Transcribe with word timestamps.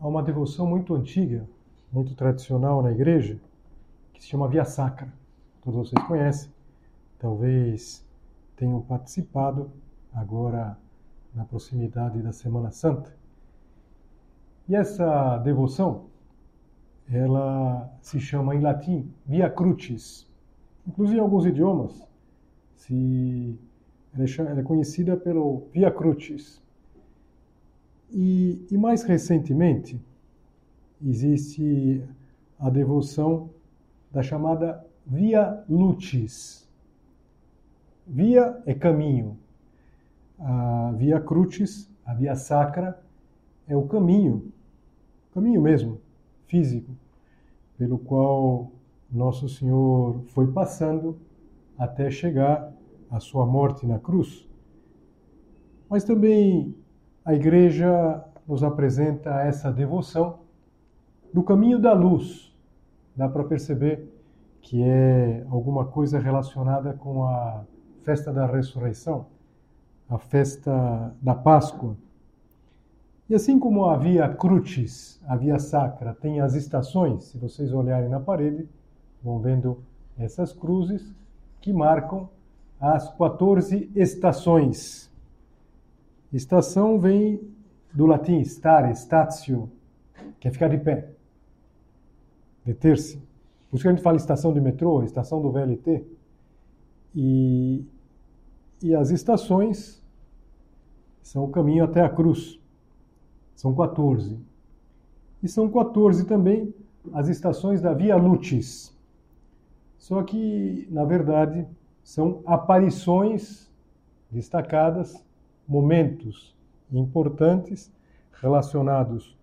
uma 0.11 0.21
devoção 0.21 0.67
muito 0.67 0.93
antiga, 0.93 1.47
muito 1.91 2.13
tradicional 2.13 2.81
na 2.81 2.91
igreja, 2.91 3.39
que 4.13 4.21
se 4.21 4.27
chama 4.27 4.47
Via 4.47 4.65
Sacra. 4.65 5.11
Todos 5.63 5.89
vocês 5.89 6.05
conhecem, 6.05 6.51
talvez 7.17 8.05
tenham 8.57 8.81
participado 8.81 9.71
agora 10.13 10.77
na 11.33 11.45
proximidade 11.45 12.21
da 12.21 12.33
Semana 12.33 12.71
Santa. 12.71 13.15
E 14.67 14.75
essa 14.75 15.37
devoção, 15.37 16.07
ela 17.09 17.89
se 18.01 18.19
chama 18.19 18.53
em 18.53 18.59
latim 18.59 19.09
Via 19.25 19.49
Crucis. 19.49 20.27
Inclusive 20.85 21.19
em 21.19 21.21
alguns 21.21 21.45
idiomas, 21.45 22.05
se, 22.75 23.57
ela 24.13 24.59
é 24.59 24.63
conhecida 24.63 25.15
pelo 25.15 25.67
Via 25.71 25.89
Crucis. 25.89 26.60
E, 28.11 28.65
e 28.69 28.77
mais 28.77 29.03
recentemente, 29.03 29.99
existe 31.01 32.03
a 32.59 32.69
devoção 32.69 33.49
da 34.11 34.21
chamada 34.21 34.85
Via 35.05 35.63
Lucis. 35.69 36.67
Via 38.05 38.61
é 38.65 38.73
caminho. 38.73 39.37
A 40.37 40.93
Via 40.97 41.19
Crucis, 41.19 41.89
a 42.05 42.13
Via 42.13 42.35
Sacra, 42.35 43.01
é 43.67 43.75
o 43.75 43.87
caminho, 43.87 44.51
caminho 45.33 45.61
mesmo, 45.61 46.01
físico, 46.47 46.91
pelo 47.77 47.97
qual 47.97 48.71
Nosso 49.09 49.47
Senhor 49.47 50.21
foi 50.27 50.51
passando 50.51 51.17
até 51.77 52.11
chegar 52.11 52.73
à 53.09 53.19
sua 53.19 53.45
morte 53.45 53.85
na 53.85 53.97
cruz. 53.97 54.47
Mas 55.89 56.03
também 56.03 56.75
a 57.23 57.33
igreja 57.33 58.23
nos 58.47 58.63
apresenta 58.63 59.41
essa 59.41 59.71
devoção 59.71 60.39
do 61.33 61.43
caminho 61.43 61.79
da 61.79 61.93
luz. 61.93 62.51
Dá 63.15 63.29
para 63.29 63.43
perceber 63.43 64.09
que 64.61 64.81
é 64.83 65.45
alguma 65.49 65.85
coisa 65.85 66.19
relacionada 66.19 66.93
com 66.93 67.25
a 67.25 67.63
festa 68.03 68.33
da 68.33 68.45
ressurreição, 68.45 69.27
a 70.09 70.17
festa 70.17 71.15
da 71.21 71.35
Páscoa. 71.35 71.95
E 73.29 73.35
assim 73.35 73.59
como 73.59 73.85
a 73.85 73.95
Via 73.97 74.27
Crucis, 74.27 75.21
a 75.27 75.35
Via 75.35 75.59
Sacra, 75.59 76.13
tem 76.13 76.41
as 76.41 76.53
estações, 76.53 77.25
se 77.25 77.37
vocês 77.37 77.71
olharem 77.71 78.09
na 78.09 78.19
parede, 78.19 78.67
vão 79.23 79.39
vendo 79.39 79.83
essas 80.17 80.51
cruzes 80.51 81.13
que 81.61 81.71
marcam 81.71 82.27
as 82.79 83.09
14 83.15 83.91
estações 83.95 85.10
Estação 86.31 86.99
vem 86.99 87.41
do 87.93 88.05
latim 88.05 88.39
stare, 88.41 88.91
statio, 88.95 89.69
que 90.39 90.47
é 90.47 90.51
ficar 90.51 90.69
de 90.69 90.77
pé, 90.77 91.09
deter-se. 92.65 93.17
Por 93.69 93.75
isso 93.75 93.83
que 93.83 93.87
a 93.87 93.91
gente 93.91 94.03
fala 94.03 94.17
estação 94.17 94.53
de 94.53 94.61
metrô, 94.61 95.03
estação 95.03 95.41
do 95.41 95.51
VLT. 95.51 96.05
E, 97.15 97.85
e 98.81 98.95
as 98.95 99.09
estações 99.09 100.01
são 101.21 101.45
o 101.45 101.49
caminho 101.49 101.83
até 101.83 102.01
a 102.01 102.09
cruz. 102.09 102.59
São 103.55 103.75
14. 103.75 104.39
E 105.43 105.47
são 105.47 105.69
14 105.69 106.25
também 106.25 106.73
as 107.13 107.27
estações 107.27 107.81
da 107.81 107.93
Via 107.93 108.15
Lucis. 108.15 108.95
Só 109.97 110.23
que, 110.23 110.87
na 110.89 111.03
verdade, 111.05 111.67
são 112.03 112.41
aparições 112.45 113.69
destacadas 114.29 115.23
momentos 115.71 116.53
importantes 116.91 117.89
relacionados 118.41 119.37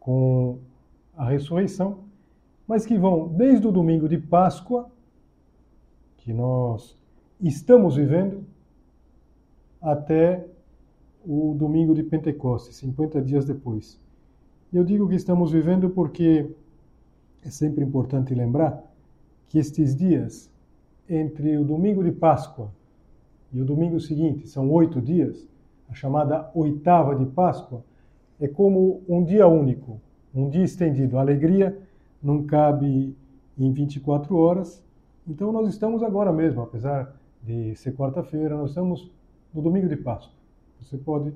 com 0.00 0.58
a 1.16 1.28
ressurreição, 1.28 2.00
mas 2.66 2.84
que 2.84 2.98
vão 2.98 3.28
desde 3.28 3.68
o 3.68 3.70
domingo 3.70 4.08
de 4.08 4.18
Páscoa, 4.18 4.90
que 6.16 6.32
nós 6.32 6.98
estamos 7.40 7.94
vivendo, 7.94 8.44
até 9.80 10.44
o 11.24 11.54
domingo 11.56 11.94
de 11.94 12.02
Pentecostes, 12.02 12.76
50 12.76 13.22
dias 13.22 13.44
depois. 13.44 14.00
Eu 14.72 14.82
digo 14.82 15.08
que 15.08 15.14
estamos 15.14 15.52
vivendo 15.52 15.90
porque 15.90 16.50
é 17.44 17.50
sempre 17.50 17.84
importante 17.84 18.34
lembrar 18.34 18.82
que 19.48 19.58
estes 19.58 19.94
dias 19.94 20.50
entre 21.08 21.56
o 21.56 21.64
domingo 21.64 22.02
de 22.02 22.10
Páscoa 22.10 22.72
e 23.52 23.60
o 23.60 23.64
domingo 23.64 24.00
seguinte, 24.00 24.48
são 24.48 24.70
oito 24.70 25.00
dias, 25.00 25.46
a 25.92 25.94
chamada 25.94 26.50
oitava 26.54 27.14
de 27.14 27.26
Páscoa, 27.26 27.84
é 28.40 28.48
como 28.48 29.02
um 29.06 29.22
dia 29.22 29.46
único, 29.46 30.00
um 30.34 30.48
dia 30.48 30.64
estendido. 30.64 31.18
A 31.18 31.20
alegria 31.20 31.78
não 32.22 32.44
cabe 32.44 33.14
em 33.58 33.70
24 33.70 34.34
horas. 34.34 34.82
Então 35.28 35.52
nós 35.52 35.68
estamos 35.68 36.02
agora 36.02 36.32
mesmo, 36.32 36.62
apesar 36.62 37.14
de 37.42 37.76
ser 37.76 37.94
quarta-feira, 37.94 38.56
nós 38.56 38.70
estamos 38.70 39.10
no 39.52 39.60
domingo 39.60 39.86
de 39.86 39.96
Páscoa. 39.96 40.34
Você 40.80 40.96
pode, 40.96 41.32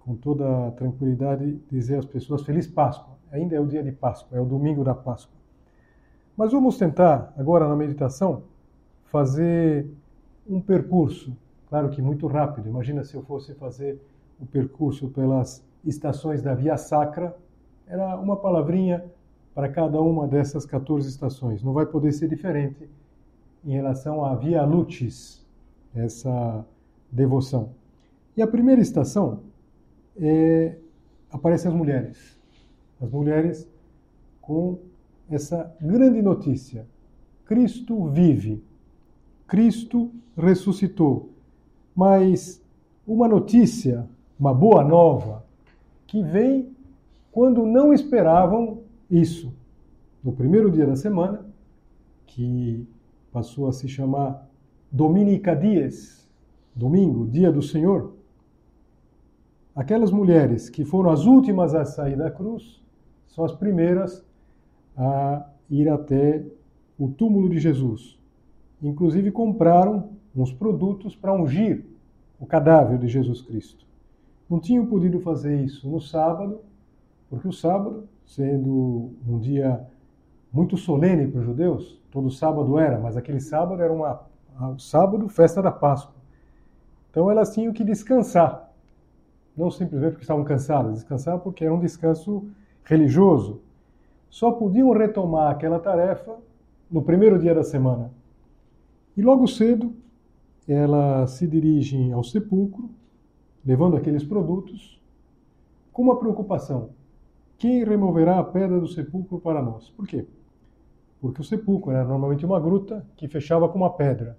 com 0.00 0.16
toda 0.16 0.70
tranquilidade, 0.72 1.60
dizer 1.70 1.98
às 1.98 2.06
pessoas 2.06 2.42
Feliz 2.42 2.66
Páscoa. 2.66 3.14
Ainda 3.30 3.54
é 3.54 3.60
o 3.60 3.66
dia 3.66 3.82
de 3.82 3.92
Páscoa, 3.92 4.38
é 4.38 4.40
o 4.40 4.46
domingo 4.46 4.82
da 4.82 4.94
Páscoa. 4.94 5.36
Mas 6.36 6.52
vamos 6.52 6.78
tentar, 6.78 7.34
agora 7.36 7.68
na 7.68 7.76
meditação, 7.76 8.44
fazer 9.04 9.86
um 10.48 10.60
percurso 10.60 11.36
Claro 11.68 11.90
que 11.90 12.02
muito 12.02 12.26
rápido. 12.26 12.68
Imagina 12.68 13.04
se 13.04 13.14
eu 13.14 13.22
fosse 13.22 13.54
fazer 13.54 14.00
o 14.40 14.46
percurso 14.46 15.08
pelas 15.08 15.64
estações 15.84 16.42
da 16.42 16.54
Via 16.54 16.76
Sacra, 16.76 17.36
era 17.86 18.16
uma 18.16 18.36
palavrinha 18.36 19.04
para 19.54 19.68
cada 19.68 20.00
uma 20.00 20.26
dessas 20.26 20.66
14 20.66 21.08
estações. 21.08 21.62
Não 21.62 21.72
vai 21.72 21.86
poder 21.86 22.12
ser 22.12 22.28
diferente 22.28 22.88
em 23.64 23.72
relação 23.72 24.24
à 24.24 24.34
Via 24.34 24.64
Lucis, 24.64 25.44
essa 25.94 26.64
devoção. 27.10 27.70
E 28.36 28.42
a 28.42 28.46
primeira 28.46 28.80
estação 28.80 29.40
é, 30.20 30.76
as 31.30 31.74
mulheres. 31.74 32.38
As 33.00 33.10
mulheres 33.10 33.68
com 34.40 34.78
essa 35.30 35.74
grande 35.80 36.20
notícia: 36.20 36.86
Cristo 37.44 38.08
vive, 38.08 38.62
Cristo 39.46 40.10
ressuscitou 40.36 41.33
mas 41.94 42.62
uma 43.06 43.28
notícia, 43.28 44.08
uma 44.38 44.52
boa 44.52 44.82
nova, 44.82 45.44
que 46.06 46.22
vem 46.22 46.74
quando 47.30 47.66
não 47.66 47.92
esperavam 47.92 48.82
isso. 49.10 49.52
No 50.22 50.32
primeiro 50.32 50.70
dia 50.70 50.86
da 50.86 50.96
semana, 50.96 51.44
que 52.26 52.86
passou 53.32 53.68
a 53.68 53.72
se 53.72 53.88
chamar 53.88 54.48
Dominica 54.90 55.54
Dies, 55.54 56.28
domingo, 56.74 57.26
dia 57.26 57.52
do 57.52 57.62
Senhor, 57.62 58.14
aquelas 59.74 60.10
mulheres 60.10 60.70
que 60.70 60.84
foram 60.84 61.10
as 61.10 61.26
últimas 61.26 61.74
a 61.74 61.84
sair 61.84 62.16
da 62.16 62.30
cruz 62.30 62.82
são 63.26 63.44
as 63.44 63.52
primeiras 63.52 64.24
a 64.96 65.46
ir 65.68 65.88
até 65.88 66.44
o 66.98 67.08
túmulo 67.08 67.48
de 67.48 67.58
Jesus. 67.58 68.18
Inclusive 68.80 69.30
compraram 69.32 70.10
uns 70.36 70.52
produtos 70.52 71.14
para 71.14 71.32
ungir 71.32 71.84
o 72.38 72.46
cadáver 72.46 72.98
de 72.98 73.08
Jesus 73.08 73.40
Cristo. 73.40 73.84
não 74.50 74.60
tinham 74.60 74.84
podido 74.86 75.20
fazer 75.20 75.64
isso 75.64 75.88
no 75.88 76.00
sábado, 76.00 76.60
porque 77.30 77.48
o 77.48 77.52
sábado, 77.52 78.08
sendo 78.26 79.12
um 79.26 79.38
dia 79.38 79.86
muito 80.52 80.76
solene 80.76 81.26
para 81.26 81.40
os 81.40 81.46
judeus, 81.46 82.00
todo 82.10 82.30
sábado 82.30 82.78
era, 82.78 83.00
mas 83.00 83.16
aquele 83.16 83.40
sábado 83.40 83.82
era 83.82 83.92
uma, 83.92 84.22
sábado, 84.78 85.28
festa 85.28 85.62
da 85.62 85.72
Páscoa. 85.72 86.14
Então 87.10 87.30
elas 87.30 87.52
tinham 87.54 87.72
que 87.72 87.82
descansar, 87.82 88.72
não 89.56 89.70
simplesmente 89.70 90.12
porque 90.12 90.24
estavam 90.24 90.44
cansadas, 90.44 90.94
descansar 90.94 91.38
porque 91.38 91.64
era 91.64 91.74
um 91.74 91.80
descanso 91.80 92.48
religioso. 92.84 93.62
Só 94.28 94.52
podiam 94.52 94.90
retomar 94.92 95.50
aquela 95.50 95.78
tarefa 95.78 96.36
no 96.90 97.02
primeiro 97.02 97.38
dia 97.38 97.54
da 97.54 97.62
semana. 97.62 98.10
E 99.16 99.22
logo 99.22 99.46
cedo, 99.46 99.94
elas 100.66 101.32
se 101.32 101.46
dirigem 101.46 102.12
ao 102.12 102.24
sepulcro, 102.24 102.90
levando 103.64 103.96
aqueles 103.96 104.24
produtos, 104.24 105.00
com 105.92 106.02
uma 106.02 106.18
preocupação: 106.18 106.90
quem 107.58 107.84
removerá 107.84 108.38
a 108.38 108.44
pedra 108.44 108.80
do 108.80 108.86
sepulcro 108.86 109.38
para 109.38 109.62
nós? 109.62 109.90
Por 109.90 110.06
quê? 110.06 110.26
Porque 111.20 111.40
o 111.40 111.44
sepulcro 111.44 111.92
era 111.92 112.04
normalmente 112.04 112.44
uma 112.44 112.60
gruta 112.60 113.06
que 113.16 113.28
fechava 113.28 113.68
com 113.68 113.78
uma 113.78 113.90
pedra. 113.90 114.36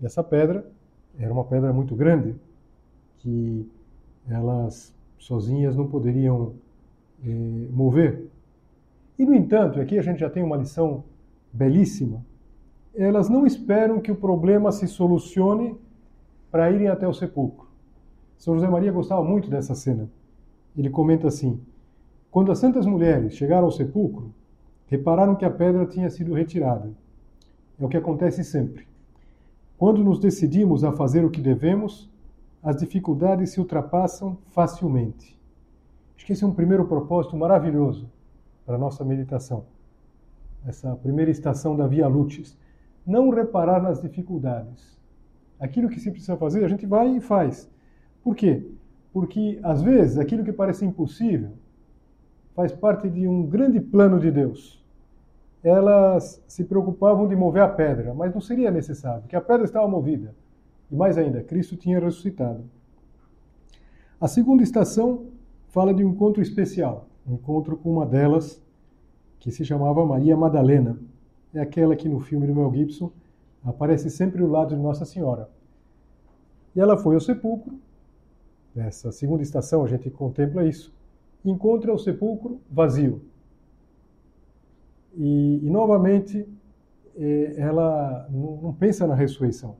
E 0.00 0.06
essa 0.06 0.22
pedra 0.22 0.70
era 1.18 1.32
uma 1.32 1.44
pedra 1.44 1.72
muito 1.72 1.96
grande, 1.96 2.36
que 3.18 3.68
elas 4.28 4.94
sozinhas 5.18 5.74
não 5.74 5.88
poderiam 5.88 6.54
eh, 7.24 7.68
mover. 7.70 8.28
E, 9.18 9.24
no 9.24 9.34
entanto, 9.34 9.80
aqui 9.80 9.98
a 9.98 10.02
gente 10.02 10.20
já 10.20 10.30
tem 10.30 10.42
uma 10.42 10.56
lição 10.56 11.04
belíssima. 11.52 12.24
Elas 12.98 13.28
não 13.28 13.46
esperam 13.46 14.00
que 14.00 14.10
o 14.10 14.16
problema 14.16 14.72
se 14.72 14.88
solucione 14.88 15.78
para 16.50 16.68
irem 16.68 16.88
até 16.88 17.06
o 17.06 17.14
sepulcro. 17.14 17.68
São 18.36 18.54
José 18.54 18.68
Maria 18.68 18.90
gostava 18.90 19.22
muito 19.22 19.48
dessa 19.48 19.72
cena. 19.72 20.10
Ele 20.76 20.90
comenta 20.90 21.28
assim: 21.28 21.60
Quando 22.28 22.50
as 22.50 22.58
santas 22.58 22.84
mulheres 22.86 23.34
chegaram 23.34 23.66
ao 23.66 23.70
sepulcro, 23.70 24.34
repararam 24.88 25.36
que 25.36 25.44
a 25.44 25.50
pedra 25.50 25.86
tinha 25.86 26.10
sido 26.10 26.34
retirada. 26.34 26.90
É 27.78 27.84
o 27.84 27.88
que 27.88 27.96
acontece 27.96 28.42
sempre. 28.42 28.88
Quando 29.78 30.02
nos 30.02 30.18
decidimos 30.18 30.82
a 30.82 30.90
fazer 30.90 31.24
o 31.24 31.30
que 31.30 31.40
devemos, 31.40 32.10
as 32.60 32.78
dificuldades 32.78 33.50
se 33.50 33.60
ultrapassam 33.60 34.36
facilmente. 34.48 35.38
Acho 36.16 36.26
que 36.26 36.32
esse 36.32 36.42
é 36.42 36.46
um 36.48 36.52
primeiro 36.52 36.84
propósito 36.84 37.36
maravilhoso 37.36 38.10
para 38.66 38.74
a 38.74 38.78
nossa 38.78 39.04
meditação. 39.04 39.66
Essa 40.66 40.96
primeira 40.96 41.30
estação 41.30 41.76
da 41.76 41.86
Via 41.86 42.08
Lucis. 42.08 42.58
Não 43.08 43.30
reparar 43.30 43.82
nas 43.82 44.02
dificuldades. 44.02 45.00
Aquilo 45.58 45.88
que 45.88 45.98
se 45.98 46.10
precisa 46.10 46.36
fazer, 46.36 46.62
a 46.62 46.68
gente 46.68 46.84
vai 46.84 47.16
e 47.16 47.20
faz. 47.22 47.66
Por 48.22 48.36
quê? 48.36 48.70
Porque, 49.14 49.58
às 49.62 49.80
vezes, 49.80 50.18
aquilo 50.18 50.44
que 50.44 50.52
parece 50.52 50.84
impossível 50.84 51.52
faz 52.54 52.70
parte 52.70 53.08
de 53.08 53.26
um 53.26 53.46
grande 53.46 53.80
plano 53.80 54.20
de 54.20 54.30
Deus. 54.30 54.84
Elas 55.64 56.44
se 56.46 56.64
preocupavam 56.64 57.26
de 57.26 57.34
mover 57.34 57.62
a 57.62 57.68
pedra, 57.68 58.12
mas 58.12 58.34
não 58.34 58.42
seria 58.42 58.70
necessário, 58.70 59.22
porque 59.22 59.36
a 59.36 59.40
pedra 59.40 59.64
estava 59.64 59.88
movida. 59.88 60.34
E 60.90 60.94
mais 60.94 61.16
ainda, 61.16 61.42
Cristo 61.42 61.76
tinha 61.76 61.98
ressuscitado. 61.98 62.62
A 64.20 64.28
segunda 64.28 64.62
estação 64.62 65.28
fala 65.68 65.94
de 65.94 66.04
um 66.04 66.10
encontro 66.10 66.42
especial, 66.42 67.08
um 67.26 67.36
encontro 67.36 67.74
com 67.74 67.90
uma 67.90 68.04
delas, 68.04 68.62
que 69.40 69.50
se 69.50 69.64
chamava 69.64 70.04
Maria 70.04 70.36
Madalena. 70.36 70.98
É 71.54 71.60
aquela 71.60 71.96
que 71.96 72.08
no 72.08 72.20
filme 72.20 72.46
do 72.46 72.54
Mel 72.54 72.72
Gibson 72.74 73.10
aparece 73.64 74.10
sempre 74.10 74.42
ao 74.42 74.48
lado 74.48 74.74
de 74.74 74.80
Nossa 74.80 75.04
Senhora. 75.04 75.48
E 76.74 76.80
ela 76.80 76.96
foi 76.96 77.14
ao 77.14 77.20
sepulcro 77.20 77.78
Nessa 78.78 79.10
segunda 79.10 79.42
estação, 79.42 79.84
a 79.84 79.88
gente 79.88 80.08
contempla 80.08 80.64
isso. 80.64 80.94
Encontra 81.44 81.92
o 81.92 81.98
sepulcro 81.98 82.60
vazio. 82.70 83.22
E, 85.16 85.58
e 85.64 85.68
novamente, 85.68 86.46
eh, 87.16 87.54
ela 87.56 88.28
não, 88.30 88.56
não 88.62 88.72
pensa 88.72 89.04
na 89.04 89.16
ressurreição. 89.16 89.74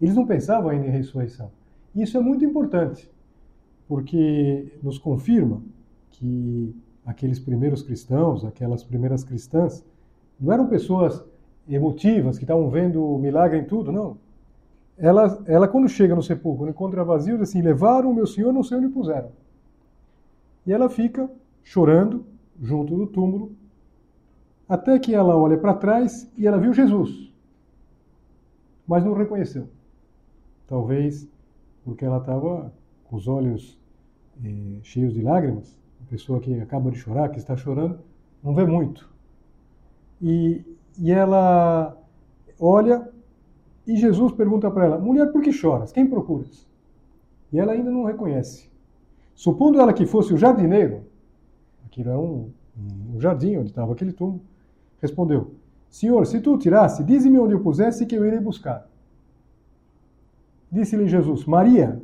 Eles 0.00 0.14
não 0.14 0.26
pensavam 0.26 0.70
ainda 0.70 0.86
em 0.86 0.90
ressurreição. 0.90 1.50
Isso 1.94 2.16
é 2.16 2.20
muito 2.20 2.42
importante, 2.42 3.10
porque 3.86 4.72
nos 4.82 4.98
confirma 4.98 5.62
que 6.08 6.74
aqueles 7.04 7.38
primeiros 7.38 7.82
cristãos, 7.82 8.46
aquelas 8.46 8.82
primeiras 8.82 9.22
cristãs, 9.24 9.84
não 10.42 10.52
eram 10.52 10.66
pessoas 10.66 11.24
emotivas 11.68 12.36
que 12.36 12.44
estavam 12.44 12.68
vendo 12.68 13.16
milagre 13.18 13.60
em 13.60 13.64
tudo, 13.64 13.92
não 13.92 14.18
ela, 15.02 15.42
ela 15.46 15.68
quando 15.68 15.88
chega 15.88 16.14
no 16.14 16.22
sepulcro, 16.22 16.68
encontra 16.68 17.04
vazio, 17.04 17.38
diz 17.38 17.48
assim: 17.48 17.62
levaram 17.62 18.10
o 18.10 18.14
meu 18.14 18.26
senhor, 18.26 18.52
não 18.52 18.62
sei 18.62 18.78
onde 18.78 18.88
puseram. 18.88 19.30
E 20.66 20.72
ela 20.72 20.88
fica 20.88 21.28
chorando 21.62 22.24
junto 22.60 22.96
do 22.96 23.06
túmulo, 23.06 23.52
até 24.68 24.98
que 24.98 25.14
ela 25.14 25.36
olha 25.36 25.58
para 25.58 25.74
trás 25.74 26.30
e 26.36 26.46
ela 26.46 26.58
viu 26.58 26.72
Jesus, 26.72 27.32
mas 28.86 29.04
não 29.04 29.12
reconheceu. 29.12 29.68
Talvez 30.66 31.28
porque 31.84 32.04
ela 32.04 32.18
estava 32.18 32.72
com 33.04 33.16
os 33.16 33.26
olhos 33.26 33.76
eh, 34.44 34.78
cheios 34.82 35.12
de 35.12 35.20
lágrimas. 35.20 35.76
A 36.00 36.10
pessoa 36.10 36.38
que 36.38 36.60
acaba 36.60 36.90
de 36.90 36.98
chorar, 36.98 37.28
que 37.30 37.38
está 37.38 37.56
chorando, 37.56 37.98
não 38.42 38.54
vê 38.54 38.64
muito. 38.64 39.10
E, 40.22 40.64
e 40.98 41.10
ela 41.10 41.96
olha 42.60 43.10
e 43.86 43.96
Jesus 43.96 44.32
pergunta 44.32 44.70
para 44.70 44.84
ela: 44.84 44.98
Mulher, 44.98 45.32
por 45.32 45.42
que 45.42 45.52
choras? 45.52 45.92
Quem 45.92 46.06
procuras? 46.06 46.66
E 47.52 47.58
ela 47.58 47.72
ainda 47.72 47.90
não 47.90 48.04
reconhece. 48.04 48.70
Supondo 49.34 49.80
ela 49.80 49.92
que 49.92 50.06
fosse 50.06 50.32
o 50.32 50.38
jardineiro, 50.38 51.04
aquilo 51.84 52.10
é 52.10 52.16
um, 52.16 52.50
um 53.14 53.20
jardim 53.20 53.56
onde 53.56 53.70
estava 53.70 53.92
aquele 53.92 54.12
túmulo, 54.12 54.40
respondeu: 55.00 55.54
Senhor, 55.90 56.24
se 56.26 56.40
tu 56.40 56.54
o 56.54 56.58
tirasse, 56.58 57.02
dize-me 57.02 57.38
onde 57.38 57.54
eu 57.54 57.60
pusesse 57.60 58.06
que 58.06 58.14
eu 58.14 58.24
irei 58.24 58.40
buscar. 58.40 58.88
Disse-lhe 60.70 61.08
Jesus: 61.08 61.44
Maria. 61.44 62.00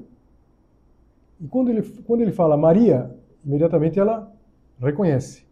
E 1.40 1.46
quando 1.46 1.70
ele, 1.70 1.82
quando 2.04 2.20
ele 2.20 2.32
fala 2.32 2.56
Maria, 2.56 3.16
imediatamente 3.44 3.98
ela 4.00 4.30
reconhece. 4.80 5.47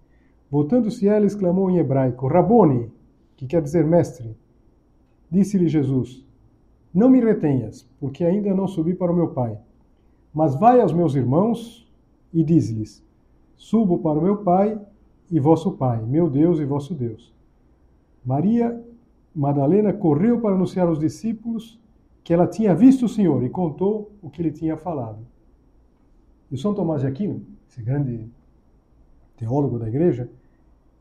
Voltando-se 0.50 1.08
ela, 1.08 1.26
exclamou 1.26 1.70
em 1.70 1.78
hebraico: 1.78 2.28
Rabone, 2.28 2.90
que 3.36 3.46
quer 3.46 3.62
dizer 3.62 3.84
mestre. 3.84 4.36
Disse-lhe 5.30 5.68
Jesus: 5.68 6.24
Não 6.94 7.08
me 7.08 7.20
retenhas, 7.20 7.88
porque 8.00 8.24
ainda 8.24 8.54
não 8.54 8.68
subi 8.68 8.94
para 8.94 9.12
o 9.12 9.16
meu 9.16 9.28
Pai. 9.28 9.58
Mas 10.32 10.54
vai 10.54 10.80
aos 10.80 10.92
meus 10.92 11.14
irmãos 11.14 11.90
e 12.32 12.44
diz-lhes: 12.44 13.04
Subo 13.56 13.98
para 13.98 14.18
o 14.18 14.22
meu 14.22 14.38
Pai 14.38 14.78
e 15.30 15.40
vosso 15.40 15.72
Pai, 15.72 16.02
meu 16.02 16.30
Deus 16.30 16.58
e 16.60 16.64
vosso 16.64 16.94
Deus. 16.94 17.34
Maria 18.24 18.82
Madalena 19.34 19.92
correu 19.92 20.40
para 20.40 20.54
anunciar 20.54 20.88
aos 20.88 20.98
discípulos 20.98 21.78
que 22.24 22.32
ela 22.32 22.46
tinha 22.46 22.74
visto 22.74 23.04
o 23.04 23.08
Senhor 23.08 23.42
e 23.44 23.50
contou 23.50 24.10
o 24.22 24.30
que 24.30 24.42
ele 24.42 24.50
tinha 24.50 24.76
falado. 24.76 25.18
E 26.50 26.56
São 26.56 26.74
Tomás 26.74 27.02
de 27.02 27.06
Aquino, 27.06 27.42
esse 27.68 27.82
grande 27.82 28.28
teólogo 29.36 29.78
da 29.78 29.88
igreja, 29.88 30.28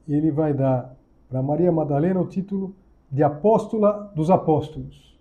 ele 0.08 0.32
vai 0.32 0.54
dar 0.54 0.96
para 1.30 1.42
Maria 1.42 1.72
Madalena 1.72 2.22
o 2.22 2.28
título 2.28 2.76
de 3.12 3.24
apóstola 3.24 4.12
dos 4.16 4.30
apóstolos. 4.30 5.18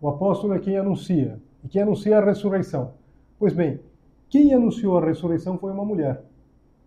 O 0.00 0.08
apóstolo 0.08 0.54
é 0.54 0.58
quem 0.58 0.76
anuncia, 0.76 1.40
e 1.64 1.68
quem 1.68 1.82
anuncia 1.82 2.18
a 2.18 2.24
ressurreição. 2.24 2.92
Pois 3.38 3.52
bem, 3.52 3.80
quem 4.28 4.54
anunciou 4.54 4.98
a 4.98 5.04
ressurreição 5.04 5.58
foi 5.58 5.72
uma 5.72 5.84
mulher. 5.84 6.24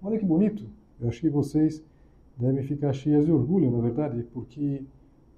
Olha 0.02 0.18
que 0.18 0.26
bonito. 0.26 0.66
Eu 1.00 1.10
acho 1.10 1.20
que 1.20 1.30
vocês 1.30 1.84
devem 2.38 2.64
ficar 2.64 2.94
cheias 2.94 3.26
de 3.26 3.32
orgulho, 3.32 3.70
na 3.70 3.80
verdade, 3.80 4.24
porque 4.34 4.84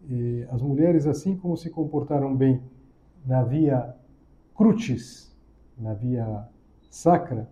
eh, 0.10 0.48
as 0.52 0.62
mulheres, 0.62 1.08
assim 1.08 1.36
como 1.36 1.58
se 1.58 1.70
comportaram 1.70 2.36
bem 2.36 2.62
na 3.25 3.44
via 3.44 3.96
crucis, 4.56 5.36
na 5.78 5.94
via 5.94 6.48
sacra, 6.90 7.50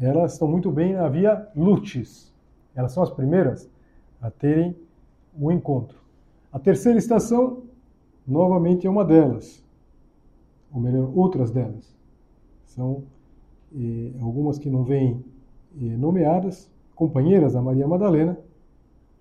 elas 0.00 0.34
estão 0.34 0.46
muito 0.46 0.70
bem 0.70 0.94
na 0.94 1.08
via 1.08 1.48
lucis. 1.56 2.32
Elas 2.74 2.92
são 2.92 3.02
as 3.02 3.10
primeiras 3.10 3.68
a 4.20 4.30
terem 4.30 4.76
o 5.38 5.50
encontro. 5.50 5.98
A 6.52 6.58
terceira 6.58 6.98
estação, 6.98 7.62
novamente, 8.26 8.86
é 8.86 8.90
uma 8.90 9.04
delas, 9.04 9.64
ou 10.72 10.80
melhor, 10.80 11.10
outras 11.14 11.50
delas. 11.50 11.96
São 12.64 13.02
eh, 13.74 14.12
algumas 14.20 14.58
que 14.58 14.70
não 14.70 14.84
vêm 14.84 15.24
eh, 15.80 15.96
nomeadas, 15.96 16.70
companheiras 16.94 17.52
da 17.52 17.62
Maria 17.62 17.86
Madalena, 17.86 18.38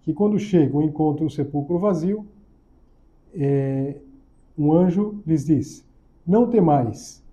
que 0.04 0.14
quando 0.14 0.40
chegam 0.40 0.82
encontram 0.82 1.28
o 1.28 1.30
sepulcro 1.30 1.80
vazio, 1.80 2.26
eh, 3.34 3.96
um 4.58 4.72
anjo 4.74 5.22
lhes 5.26 5.46
diz: 5.46 5.86
Não 6.26 6.50
temais, 6.50 7.24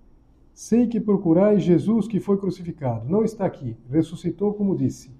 sei 0.55 0.87
que 0.87 0.99
procurais 0.99 1.61
Jesus 1.61 2.07
que 2.07 2.19
foi 2.19 2.37
crucificado. 2.37 3.07
Não 3.07 3.23
está 3.23 3.45
aqui, 3.45 3.77
ressuscitou 3.91 4.55
como 4.55 4.75
disse. 4.75 5.11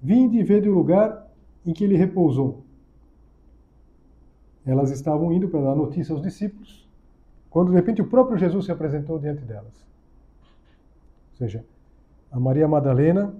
Vinde 0.00 0.38
e 0.38 0.42
vede 0.42 0.66
o 0.66 0.74
lugar 0.74 1.30
em 1.66 1.74
que 1.74 1.84
ele 1.84 1.96
repousou 1.96 2.64
elas 4.66 4.90
estavam 4.90 5.32
indo 5.32 5.48
para 5.48 5.62
dar 5.62 5.76
notícia 5.76 6.12
aos 6.12 6.20
discípulos, 6.20 6.86
quando 7.48 7.70
de 7.70 7.76
repente 7.76 8.02
o 8.02 8.08
próprio 8.08 8.36
Jesus 8.36 8.64
se 8.64 8.72
apresentou 8.72 9.16
diante 9.16 9.42
delas. 9.42 9.86
Ou 11.30 11.38
seja, 11.38 11.64
a 12.32 12.40
Maria 12.40 12.66
Madalena, 12.66 13.32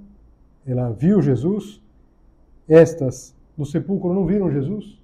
ela 0.64 0.90
viu 0.92 1.20
Jesus, 1.20 1.82
estas 2.68 3.34
no 3.58 3.66
sepulcro 3.66 4.14
não 4.14 4.24
viram 4.24 4.52
Jesus, 4.52 5.02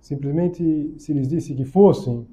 simplesmente 0.00 0.94
se 0.96 1.12
lhes 1.12 1.26
disse 1.26 1.54
que 1.54 1.64
fossem 1.64 2.26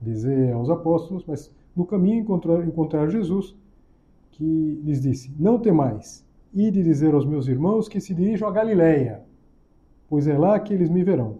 dizer 0.00 0.52
aos 0.54 0.70
apóstolos, 0.70 1.24
mas 1.26 1.52
no 1.74 1.84
caminho 1.84 2.20
encontraram, 2.20 2.64
encontraram 2.64 3.10
Jesus, 3.10 3.54
que 4.30 4.80
lhes 4.84 5.00
disse: 5.00 5.32
Não 5.38 5.58
temais, 5.58 6.24
ide 6.52 6.82
dizer 6.82 7.14
aos 7.14 7.26
meus 7.26 7.48
irmãos 7.48 7.88
que 7.88 8.00
se 8.00 8.14
dirijam 8.14 8.48
a 8.48 8.52
Galiléia, 8.52 9.22
pois 10.08 10.26
é 10.26 10.36
lá 10.38 10.58
que 10.58 10.72
eles 10.72 10.90
me 10.90 11.02
verão. 11.02 11.38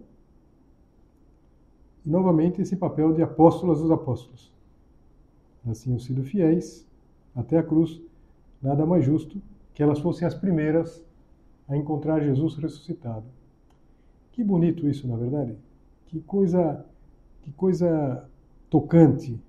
E 2.05 2.09
novamente 2.09 2.61
esse 2.61 2.75
papel 2.75 3.13
de 3.13 3.23
apóstolas 3.23 3.81
dos 3.81 3.91
apóstolos. 3.91 4.53
Elas 5.65 5.81
tinham 5.81 5.97
sido 5.97 6.23
fiéis 6.23 6.85
até 7.35 7.57
a 7.57 7.63
cruz, 7.63 8.01
nada 8.61 8.85
mais 8.85 9.03
justo 9.03 9.41
que 9.73 9.81
elas 9.81 9.99
fossem 9.99 10.27
as 10.27 10.33
primeiras 10.35 11.03
a 11.67 11.75
encontrar 11.75 12.21
Jesus 12.21 12.55
ressuscitado. 12.55 13.25
Que 14.31 14.43
bonito 14.43 14.87
isso, 14.87 15.07
na 15.07 15.15
verdade. 15.15 15.55
Que 16.07 16.19
coisa, 16.21 16.85
que 17.41 17.51
coisa 17.51 18.27
tocante. 18.69 19.39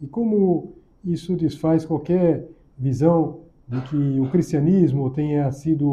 E 0.00 0.06
como 0.06 0.74
isso 1.04 1.36
desfaz 1.36 1.84
qualquer 1.84 2.48
visão 2.76 3.40
de 3.66 3.80
que 3.82 4.20
o 4.20 4.30
cristianismo 4.30 5.10
tenha 5.10 5.50
sido 5.52 5.86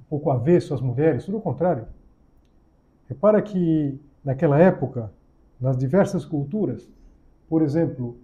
um 0.00 0.04
pouco 0.08 0.30
avesso 0.30 0.72
às 0.72 0.80
mulheres, 0.80 1.24
tudo 1.24 1.38
o 1.38 1.40
contrário. 1.40 1.86
Repara 3.08 3.42
que 3.42 3.98
naquela 4.24 4.58
época, 4.58 5.12
nas 5.60 5.76
diversas 5.76 6.24
culturas, 6.24 6.90
por 7.48 7.62
exemplo, 7.62 8.16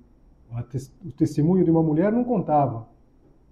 o 1.04 1.12
testemunho 1.12 1.64
de 1.64 1.70
uma 1.70 1.82
mulher 1.82 2.12
não 2.12 2.24
contava, 2.24 2.88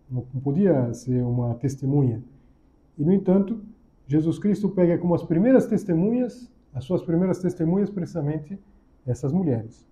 não 0.09 0.23
podia 0.23 0.93
ser 0.95 1.23
uma 1.23 1.55
testemunha. 1.57 2.23
E, 2.97 3.05
no 3.05 3.13
entanto, 3.13 3.61
Jesus 4.07 4.39
Cristo 4.39 4.69
pega 4.69 4.97
como 4.99 5.15
as 5.15 5.23
primeiras 5.23 5.67
testemunhas, 5.67 6.51
as 6.73 6.85
suas 6.85 7.03
primeiras 7.03 7.41
testemunhas, 7.41 7.91
precisamente 7.91 8.59
essas 9.07 9.33
mulheres. 9.33 9.87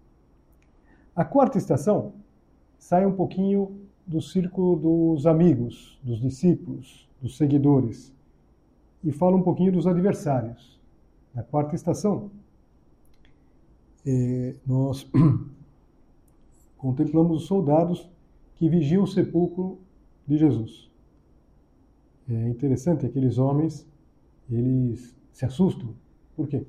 A 1.14 1.26
quarta 1.26 1.58
estação 1.58 2.14
sai 2.78 3.04
um 3.04 3.12
pouquinho 3.12 3.76
do 4.06 4.22
círculo 4.22 4.76
dos 4.76 5.26
amigos, 5.26 5.98
dos 6.02 6.18
discípulos, 6.18 7.06
dos 7.20 7.36
seguidores, 7.36 8.10
e 9.04 9.12
fala 9.12 9.36
um 9.36 9.42
pouquinho 9.42 9.72
dos 9.72 9.86
adversários. 9.86 10.80
Na 11.34 11.42
quarta 11.42 11.74
estação, 11.74 12.30
eh, 14.06 14.54
nós 14.66 15.06
contemplamos 16.78 17.42
os 17.42 17.46
soldados 17.46 18.08
que 18.56 18.66
vigiam 18.66 19.02
o 19.02 19.06
sepulcro 19.06 19.78
de 20.26 20.38
Jesus. 20.38 20.90
É 22.26 22.48
interessante, 22.48 23.04
aqueles 23.04 23.36
homens, 23.36 23.86
eles 24.50 25.14
se 25.30 25.44
assustam. 25.44 25.90
Por 26.34 26.48
quê? 26.48 26.64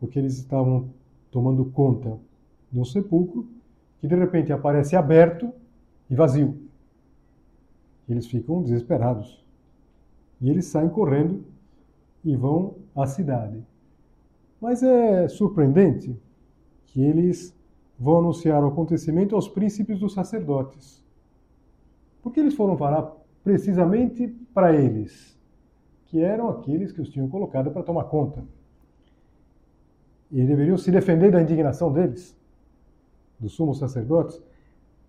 Porque 0.00 0.18
eles 0.18 0.38
estavam 0.38 0.88
tomando 1.30 1.66
conta 1.66 2.18
de 2.72 2.80
um 2.80 2.84
sepulcro 2.84 3.57
que 4.00 4.06
de 4.06 4.14
repente 4.14 4.52
aparece 4.52 4.96
aberto 4.96 5.52
e 6.08 6.14
vazio. 6.14 6.56
Eles 8.08 8.26
ficam 8.26 8.62
desesperados. 8.62 9.44
E 10.40 10.48
eles 10.48 10.66
saem 10.66 10.88
correndo 10.88 11.44
e 12.24 12.36
vão 12.36 12.76
à 12.94 13.06
cidade. 13.06 13.64
Mas 14.60 14.82
é 14.82 15.28
surpreendente 15.28 16.16
que 16.86 17.02
eles 17.02 17.56
vão 17.98 18.18
anunciar 18.18 18.62
o 18.62 18.68
acontecimento 18.68 19.34
aos 19.34 19.48
príncipes 19.48 19.98
dos 19.98 20.14
sacerdotes. 20.14 21.04
Por 22.22 22.32
que 22.32 22.40
eles 22.40 22.54
foram 22.54 22.76
falar 22.76 23.12
precisamente 23.42 24.28
para 24.54 24.74
eles, 24.74 25.38
que 26.06 26.20
eram 26.20 26.48
aqueles 26.48 26.92
que 26.92 27.00
os 27.00 27.08
tinham 27.08 27.28
colocado 27.28 27.70
para 27.70 27.82
tomar 27.82 28.04
conta? 28.04 28.44
E 30.30 30.44
deveriam 30.44 30.76
se 30.76 30.90
defender 30.90 31.32
da 31.32 31.42
indignação 31.42 31.92
deles, 31.92 32.37
dos 33.38 33.52
sumos 33.52 33.78
sacerdotes, 33.78 34.42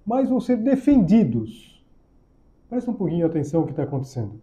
mas 0.06 0.30
vão 0.30 0.40
ser 0.40 0.58
defendidos. 0.58 1.84
Presta 2.70 2.92
um 2.92 2.94
pouquinho 2.94 3.26
atenção 3.26 3.62
o 3.62 3.66
que 3.66 3.72
está 3.72 3.84
acontecendo. 3.84 4.40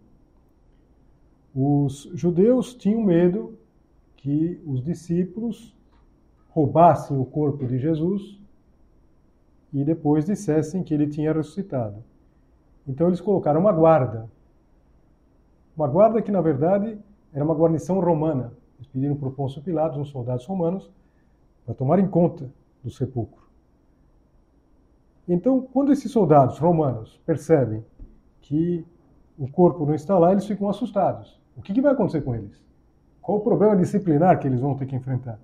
Os 1.55 2.09
judeus 2.13 2.75
tinham 2.75 3.01
medo 3.01 3.57
que 4.17 4.61
os 4.65 4.83
discípulos 4.83 5.75
roubassem 6.49 7.17
o 7.17 7.25
corpo 7.25 7.65
de 7.65 7.77
Jesus 7.77 8.39
e 9.73 9.83
depois 9.83 10.25
dissessem 10.25 10.83
que 10.83 10.93
ele 10.93 11.07
tinha 11.07 11.33
ressuscitado. 11.33 12.03
Então 12.87 13.07
eles 13.07 13.21
colocaram 13.21 13.59
uma 13.59 13.71
guarda. 13.71 14.29
Uma 15.75 15.87
guarda 15.87 16.21
que, 16.21 16.31
na 16.31 16.41
verdade, 16.41 16.97
era 17.33 17.43
uma 17.43 17.53
guarnição 17.53 17.99
romana. 17.99 18.53
Eles 18.77 18.87
pediram 18.87 19.15
para 19.15 19.27
o 19.27 19.31
Pôncio 19.31 19.61
Pilatos, 19.61 19.97
uns 19.97 20.09
soldados 20.09 20.45
romanos, 20.45 20.89
para 21.65 21.75
tomarem 21.75 22.07
conta 22.07 22.49
do 22.83 22.89
sepulcro. 22.89 23.46
Então, 25.27 25.61
quando 25.61 25.91
esses 25.91 26.09
soldados 26.11 26.57
romanos 26.57 27.19
percebem 27.25 27.83
que 28.41 28.85
o 29.37 29.47
corpo 29.47 29.85
não 29.85 29.93
está 29.93 30.17
lá, 30.17 30.31
eles 30.31 30.45
ficam 30.45 30.69
assustados. 30.69 31.39
O 31.55 31.61
que, 31.61 31.81
vai 31.81 31.91
acontecer 31.91 32.21
com 32.21 32.33
eles? 32.33 32.63
Qual 33.21 33.39
o 33.39 33.41
problema 33.41 33.75
disciplinar 33.75 34.39
que 34.39 34.47
eles 34.47 34.61
vão 34.61 34.75
ter 34.75 34.85
que 34.85 34.95
enfrentar? 34.95 35.39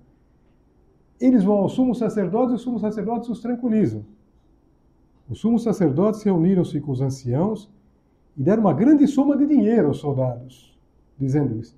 Eles 1.20 1.44
vão 1.44 1.56
ao 1.56 1.68
sumo 1.68 1.94
sacerdote 1.94 2.52
e 2.52 2.54
os 2.54 2.62
sumos 2.62 2.80
sacerdotes 2.80 3.28
os 3.28 3.40
tranquilizam. 3.40 4.04
Os 5.28 5.38
sumos 5.40 5.62
sacerdotes 5.62 6.22
reuniram-se 6.22 6.80
com 6.80 6.92
os 6.92 7.00
anciãos 7.00 7.70
e 8.36 8.42
deram 8.42 8.62
uma 8.62 8.72
grande 8.72 9.06
soma 9.06 9.36
de 9.36 9.46
dinheiro 9.46 9.88
aos 9.88 9.98
soldados, 9.98 10.78
dizendo-lhes: 11.18 11.76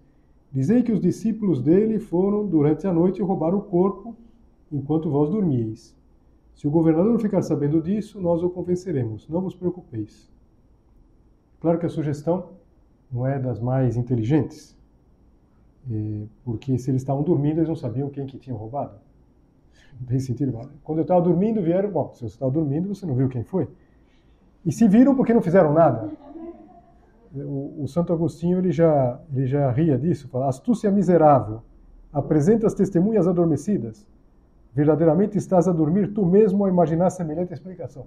Dizei 0.53 0.83
que 0.83 0.93
os 0.93 1.01
discípulos 1.01 1.61
dele 1.61 1.99
foram 1.99 2.47
durante 2.47 2.87
a 2.87 2.93
noite 2.93 3.23
roubar 3.23 3.55
o 3.55 3.63
corpo 3.63 4.17
enquanto 4.71 5.11
vós 5.11 5.31
dormieis. 5.31 5.96
Se 6.57 6.67
o 6.67 6.71
governador 6.71 7.21
ficar 7.21 7.43
sabendo 7.43 7.83
disso, 7.83 8.19
nós 8.19 8.43
o 8.43 8.49
convenceremos. 8.49 9.29
Não 9.29 9.43
vos 9.43 9.55
preocupeis. 9.55 10.33
Claro 11.61 11.79
que 11.79 11.85
a 11.85 11.91
sugestão 11.91 12.49
não 13.13 13.27
é 13.27 13.39
das 13.39 13.61
mais 13.61 13.95
inteligentes, 13.97 14.75
é, 15.91 16.23
porque 16.45 16.79
se 16.79 16.91
eles 16.91 17.03
estavam 17.03 17.23
dormindo, 17.23 17.59
eles 17.59 17.69
não 17.69 17.77
sabiam 17.77 18.09
quem 18.09 18.27
que 18.27 18.39
tinha 18.39 18.57
roubado. 18.57 18.95
Não 20.01 20.07
tem 20.07 20.19
sentido. 20.19 20.59
Quando 20.83 20.99
eu 20.99 21.03
estava 21.03 21.21
dormindo, 21.21 21.63
vieram. 21.63 21.91
Bom, 21.91 22.11
se 22.15 22.21
você 22.21 22.27
estava 22.27 22.51
dormindo, 22.51 22.89
você 22.89 23.05
não 23.05 23.15
viu 23.15 23.29
quem 23.29 23.45
foi. 23.45 23.69
E 24.65 24.73
se 24.73 24.89
viram 24.89 25.15
porque 25.15 25.35
não 25.35 25.43
fizeram 25.43 25.75
nada. 25.75 26.11
O, 27.35 27.83
o 27.83 27.89
Santo 27.89 28.15
Agostinho 28.15 28.59
ele 28.59 28.73
já, 28.73 29.21
ele 29.31 29.47
já 29.47 29.71
ria 29.71 29.99
disso, 29.99 30.27
fala: 30.29 30.49
astúcia 30.49 30.91
miserável, 30.91 31.61
apresenta 32.11 32.67
as 32.67 32.73
testemunhas 32.73 33.27
adormecidas. 33.27 34.07
Verdadeiramente 34.77 35.39
estás 35.39 35.67
a 35.67 35.73
dormir 35.73 36.13
tu 36.13 36.27
mesmo 36.27 36.67
a 36.67 36.69
imaginar 36.69 37.09
semelhante 37.09 37.51
explicação. 37.51 38.07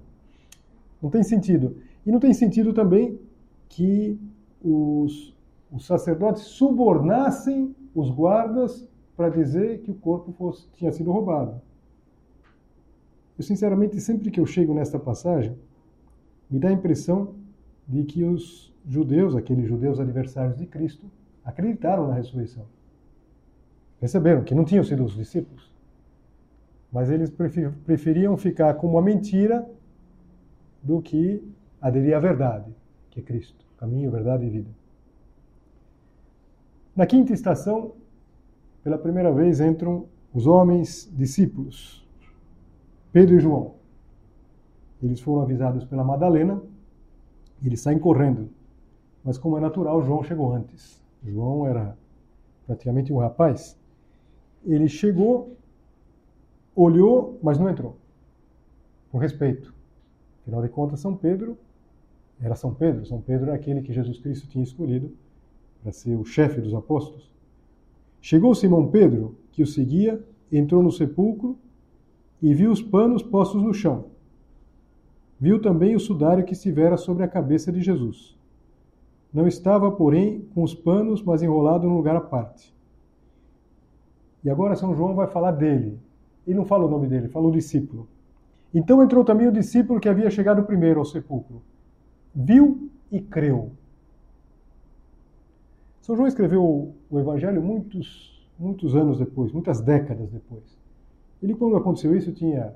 Não 1.01 1.09
tem 1.09 1.23
sentido. 1.23 1.77
E 2.05 2.11
não 2.11 2.19
tem 2.19 2.31
sentido 2.31 2.73
também 2.73 3.19
que 3.67 4.19
os, 4.63 5.35
os 5.71 5.87
sacerdotes 5.87 6.43
subornassem 6.43 7.75
os 7.95 8.11
guardas 8.11 8.87
para 9.17 9.29
dizer 9.29 9.79
que 9.79 9.89
o 9.89 9.95
corpo 9.95 10.31
fosse, 10.31 10.69
tinha 10.75 10.91
sido 10.91 11.11
roubado. 11.11 11.59
Eu, 13.35 13.43
sinceramente, 13.43 13.99
sempre 13.99 14.29
que 14.29 14.39
eu 14.39 14.45
chego 14.45 14.71
nesta 14.71 14.99
passagem, 14.99 15.57
me 16.51 16.59
dá 16.59 16.69
a 16.69 16.73
impressão 16.73 17.33
de 17.87 18.03
que 18.03 18.23
os 18.23 18.71
judeus, 18.87 19.35
aqueles 19.35 19.67
judeus 19.67 19.99
adversários 19.99 20.55
de 20.55 20.67
Cristo, 20.67 21.09
acreditaram 21.43 22.07
na 22.07 22.13
ressurreição. 22.13 22.65
Perceberam 23.99 24.43
que 24.43 24.53
não 24.53 24.63
tinham 24.63 24.83
sido 24.83 25.03
os 25.03 25.15
discípulos. 25.15 25.68
Mas 26.91 27.09
eles 27.09 27.29
preferiam 27.85 28.35
ficar 28.35 28.73
com 28.75 28.87
uma 28.87 29.01
mentira 29.01 29.69
do 30.81 31.01
que 31.01 31.43
aderir 31.81 32.15
à 32.15 32.19
verdade, 32.19 32.73
que 33.11 33.19
é 33.19 33.23
Cristo, 33.23 33.65
caminho, 33.77 34.09
verdade 34.09 34.45
e 34.45 34.49
vida. 34.49 34.69
Na 36.95 37.05
quinta 37.05 37.33
estação, 37.33 37.93
pela 38.83 38.97
primeira 38.97 39.31
vez 39.31 39.59
entram 39.61 40.05
os 40.33 40.47
homens 40.47 41.09
discípulos. 41.15 42.05
Pedro 43.11 43.35
e 43.35 43.39
João. 43.39 43.75
Eles 45.01 45.19
foram 45.19 45.43
avisados 45.43 45.85
pela 45.85 46.03
Madalena, 46.03 46.61
e 47.61 47.67
eles 47.67 47.81
saem 47.81 47.99
correndo. 47.99 48.49
Mas 49.23 49.37
como 49.37 49.57
é 49.57 49.61
natural, 49.61 50.01
João 50.01 50.23
chegou 50.23 50.53
antes. 50.53 51.01
João 51.23 51.67
era 51.67 51.97
praticamente 52.65 53.11
um 53.11 53.17
rapaz. 53.17 53.77
Ele 54.65 54.87
chegou, 54.87 55.55
olhou, 56.75 57.39
mas 57.41 57.57
não 57.57 57.69
entrou. 57.69 57.97
Com 59.11 59.17
respeito. 59.17 59.73
Afinal 60.41 60.61
de 60.61 60.69
contas, 60.69 60.99
São 60.99 61.15
Pedro 61.15 61.57
era 62.41 62.55
São 62.55 62.73
Pedro. 62.73 63.05
São 63.05 63.21
Pedro 63.21 63.47
era 63.47 63.55
aquele 63.55 63.81
que 63.81 63.93
Jesus 63.93 64.19
Cristo 64.19 64.47
tinha 64.47 64.63
escolhido 64.63 65.11
para 65.81 65.91
ser 65.91 66.15
o 66.15 66.25
chefe 66.25 66.61
dos 66.61 66.73
apóstolos. 66.73 67.29
Chegou 68.21 68.53
Simão 68.53 68.89
Pedro, 68.89 69.35
que 69.51 69.63
o 69.63 69.67
seguia, 69.67 70.23
entrou 70.51 70.81
no 70.83 70.91
sepulcro 70.91 71.57
e 72.41 72.53
viu 72.53 72.71
os 72.71 72.81
panos 72.81 73.21
postos 73.21 73.61
no 73.61 73.73
chão. 73.73 74.05
Viu 75.39 75.61
também 75.61 75.95
o 75.95 75.99
sudário 75.99 76.43
que 76.43 76.53
estivera 76.53 76.97
sobre 76.97 77.23
a 77.23 77.27
cabeça 77.27 77.71
de 77.71 77.81
Jesus. 77.81 78.37
Não 79.33 79.47
estava, 79.47 79.91
porém, 79.91 80.41
com 80.53 80.63
os 80.63 80.73
panos, 80.73 81.21
mas 81.21 81.41
enrolado 81.41 81.87
num 81.87 81.95
lugar 81.95 82.15
à 82.15 82.21
parte. 82.21 82.73
E 84.43 84.49
agora 84.49 84.75
São 84.75 84.95
João 84.95 85.15
vai 85.15 85.27
falar 85.27 85.51
dele. 85.51 85.97
Ele 86.49 86.57
não 86.57 86.65
fala 86.65 86.85
o 86.85 86.89
nome 86.89 87.07
dele, 87.07 87.27
fala 87.27 87.47
o 87.47 87.51
discípulo. 87.51 88.07
Então 88.73 89.03
entrou 89.03 89.23
também 89.23 89.47
o 89.47 89.51
discípulo 89.51 89.99
que 89.99 90.09
havia 90.09 90.31
chegado 90.31 90.63
primeiro 90.63 90.99
ao 90.99 91.05
sepulcro. 91.05 91.61
Viu 92.33 92.89
e 93.11 93.21
creu. 93.21 93.71
São 96.01 96.15
João 96.15 96.27
escreveu 96.27 96.91
o 97.07 97.19
Evangelho 97.19 97.61
muitos, 97.61 98.49
muitos 98.57 98.95
anos 98.95 99.19
depois, 99.19 99.51
muitas 99.51 99.79
décadas 99.79 100.31
depois. 100.31 100.75
Ele, 101.41 101.53
quando 101.53 101.77
aconteceu 101.77 102.15
isso, 102.15 102.31
tinha 102.31 102.73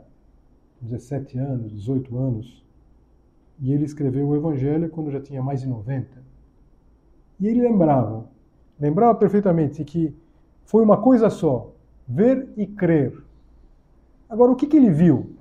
17 0.80 1.40
anos, 1.40 1.72
18 1.72 2.16
anos. 2.16 2.64
E 3.60 3.74
ele 3.74 3.86
escreveu 3.86 4.28
o 4.28 4.36
Evangelho 4.36 4.88
quando 4.88 5.10
já 5.10 5.20
tinha 5.20 5.42
mais 5.42 5.62
de 5.62 5.68
90. 5.68 6.22
E 7.40 7.48
ele 7.48 7.60
lembrava, 7.60 8.30
lembrava 8.80 9.16
perfeitamente 9.16 9.84
que 9.84 10.16
foi 10.64 10.84
uma 10.84 11.02
coisa 11.02 11.28
só: 11.32 11.74
ver 12.08 12.48
e 12.56 12.68
crer. 12.68 13.23
Agora, 14.34 14.52
o 14.52 14.56
que, 14.56 14.66
que 14.66 14.76
ele 14.76 14.90
viu? 14.90 15.36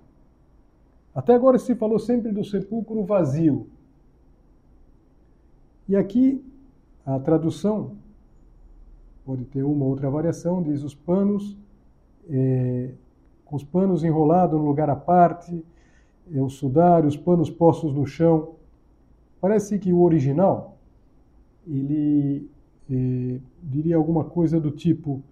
Até 1.15 1.33
agora 1.33 1.59
se 1.59 1.75
falou 1.75 1.99
sempre 1.99 2.31
do 2.31 2.45
sepulcro 2.45 3.03
vazio. 3.05 3.67
E 5.89 5.97
aqui 5.97 6.45
a 7.07 7.19
tradução 7.19 7.93
pode 9.25 9.47
ter 9.47 9.63
uma 9.63 9.87
outra 9.87 10.11
variação, 10.11 10.63
diz 10.63 10.83
os 10.83 10.95
panos, 10.95 11.57
é, 12.29 12.91
com 13.47 13.57
os 13.57 13.65
panos 13.65 14.05
enrolados 14.05 14.61
no 14.61 14.67
lugar 14.67 14.91
à 14.91 14.97
parte, 14.97 15.65
é, 16.31 16.39
o 16.43 16.51
sudário, 16.51 17.09
os 17.09 17.17
panos 17.17 17.49
postos 17.49 17.95
no 17.95 18.07
chão. 18.07 18.57
Parece 19.41 19.79
que 19.79 19.91
o 19.91 20.03
original, 20.03 20.77
ele 21.67 22.47
é, 22.91 23.41
diria 23.63 23.97
alguma 23.97 24.25
coisa 24.27 24.61
do 24.61 24.71
tipo, 24.71 25.23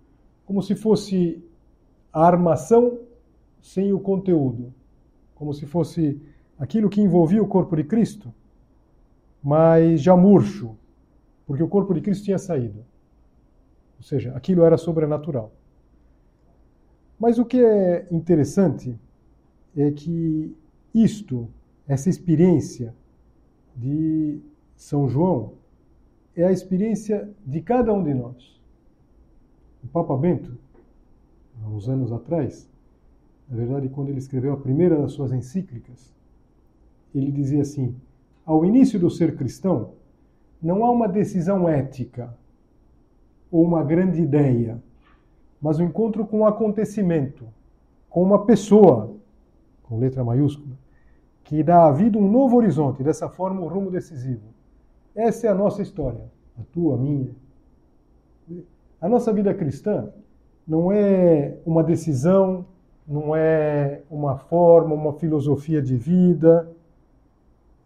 como 0.46 0.62
se 0.62 0.74
fosse 0.74 1.44
a 2.10 2.24
armação 2.24 3.09
sem 3.60 3.92
o 3.92 4.00
conteúdo 4.00 4.72
como 5.34 5.54
se 5.54 5.64
fosse 5.64 6.20
aquilo 6.58 6.90
que 6.90 7.00
envolvia 7.00 7.42
o 7.42 7.48
corpo 7.48 7.74
de 7.74 7.84
Cristo, 7.84 8.32
mas 9.42 10.02
já 10.02 10.14
murcho, 10.14 10.76
porque 11.46 11.62
o 11.62 11.68
corpo 11.68 11.94
de 11.94 12.02
Cristo 12.02 12.24
tinha 12.24 12.38
saído. 12.38 12.84
Ou 13.96 14.02
seja, 14.04 14.36
aquilo 14.36 14.64
era 14.64 14.76
sobrenatural. 14.76 15.50
Mas 17.18 17.38
o 17.38 17.44
que 17.44 17.62
é 17.62 18.06
interessante 18.10 18.98
é 19.76 19.90
que 19.90 20.54
isto, 20.94 21.48
essa 21.86 22.08
experiência 22.08 22.94
de 23.76 24.40
São 24.76 25.08
João, 25.08 25.54
é 26.36 26.44
a 26.44 26.52
experiência 26.52 27.30
de 27.46 27.60
cada 27.60 27.92
um 27.92 28.02
de 28.02 28.14
nós. 28.14 28.60
O 29.82 29.88
Papa 29.88 30.16
Bento, 30.16 30.56
há 31.62 31.68
uns 31.68 31.88
anos 31.88 32.12
atrás, 32.12 32.69
na 33.50 33.57
verdade, 33.57 33.88
quando 33.88 34.11
ele 34.11 34.19
escreveu 34.19 34.52
a 34.52 34.57
primeira 34.57 34.97
das 34.97 35.12
suas 35.12 35.33
encíclicas, 35.33 36.14
ele 37.12 37.33
dizia 37.33 37.62
assim: 37.62 37.97
ao 38.47 38.64
início 38.64 38.99
do 38.99 39.11
ser 39.11 39.37
cristão, 39.37 39.95
não 40.62 40.85
há 40.85 40.90
uma 40.90 41.09
decisão 41.09 41.69
ética 41.69 42.33
ou 43.50 43.64
uma 43.64 43.83
grande 43.83 44.23
ideia, 44.23 44.80
mas 45.61 45.80
um 45.80 45.85
encontro 45.85 46.25
com 46.25 46.41
um 46.41 46.47
acontecimento, 46.47 47.45
com 48.08 48.23
uma 48.23 48.47
pessoa, 48.47 49.17
com 49.82 49.99
letra 49.99 50.23
maiúscula, 50.23 50.78
que 51.43 51.60
dá 51.65 51.86
à 51.86 51.93
vida 51.93 52.17
um 52.17 52.30
novo 52.30 52.56
horizonte, 52.56 53.02
dessa 53.02 53.28
forma, 53.28 53.60
um 53.60 53.67
rumo 53.67 53.91
decisivo. 53.91 54.54
Essa 55.13 55.49
é 55.49 55.50
a 55.50 55.54
nossa 55.54 55.82
história, 55.82 56.30
a 56.56 56.63
tua, 56.73 56.95
a 56.95 56.99
minha. 56.99 57.34
A 59.00 59.08
nossa 59.08 59.32
vida 59.32 59.52
cristã 59.52 60.13
não 60.67 60.93
é 60.93 61.56
uma 61.67 61.82
decisão 61.82 62.65
não 63.10 63.34
é 63.34 64.02
uma 64.08 64.36
forma, 64.36 64.94
uma 64.94 65.12
filosofia 65.14 65.82
de 65.82 65.96
vida, 65.96 66.70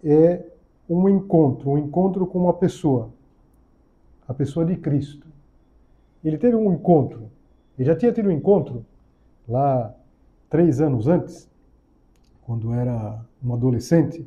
é 0.04 0.44
um 0.86 1.08
encontro, 1.08 1.70
um 1.70 1.78
encontro 1.78 2.26
com 2.26 2.40
uma 2.40 2.52
pessoa, 2.52 3.08
a 4.28 4.34
pessoa 4.34 4.66
de 4.66 4.76
Cristo. 4.76 5.26
Ele 6.22 6.36
teve 6.36 6.54
um 6.54 6.70
encontro, 6.74 7.30
ele 7.78 7.86
já 7.86 7.96
tinha 7.96 8.12
tido 8.12 8.28
um 8.28 8.32
encontro 8.32 8.84
lá 9.48 9.94
três 10.50 10.78
anos 10.78 11.08
antes, 11.08 11.50
quando 12.42 12.74
era 12.74 13.24
um 13.42 13.54
adolescente. 13.54 14.26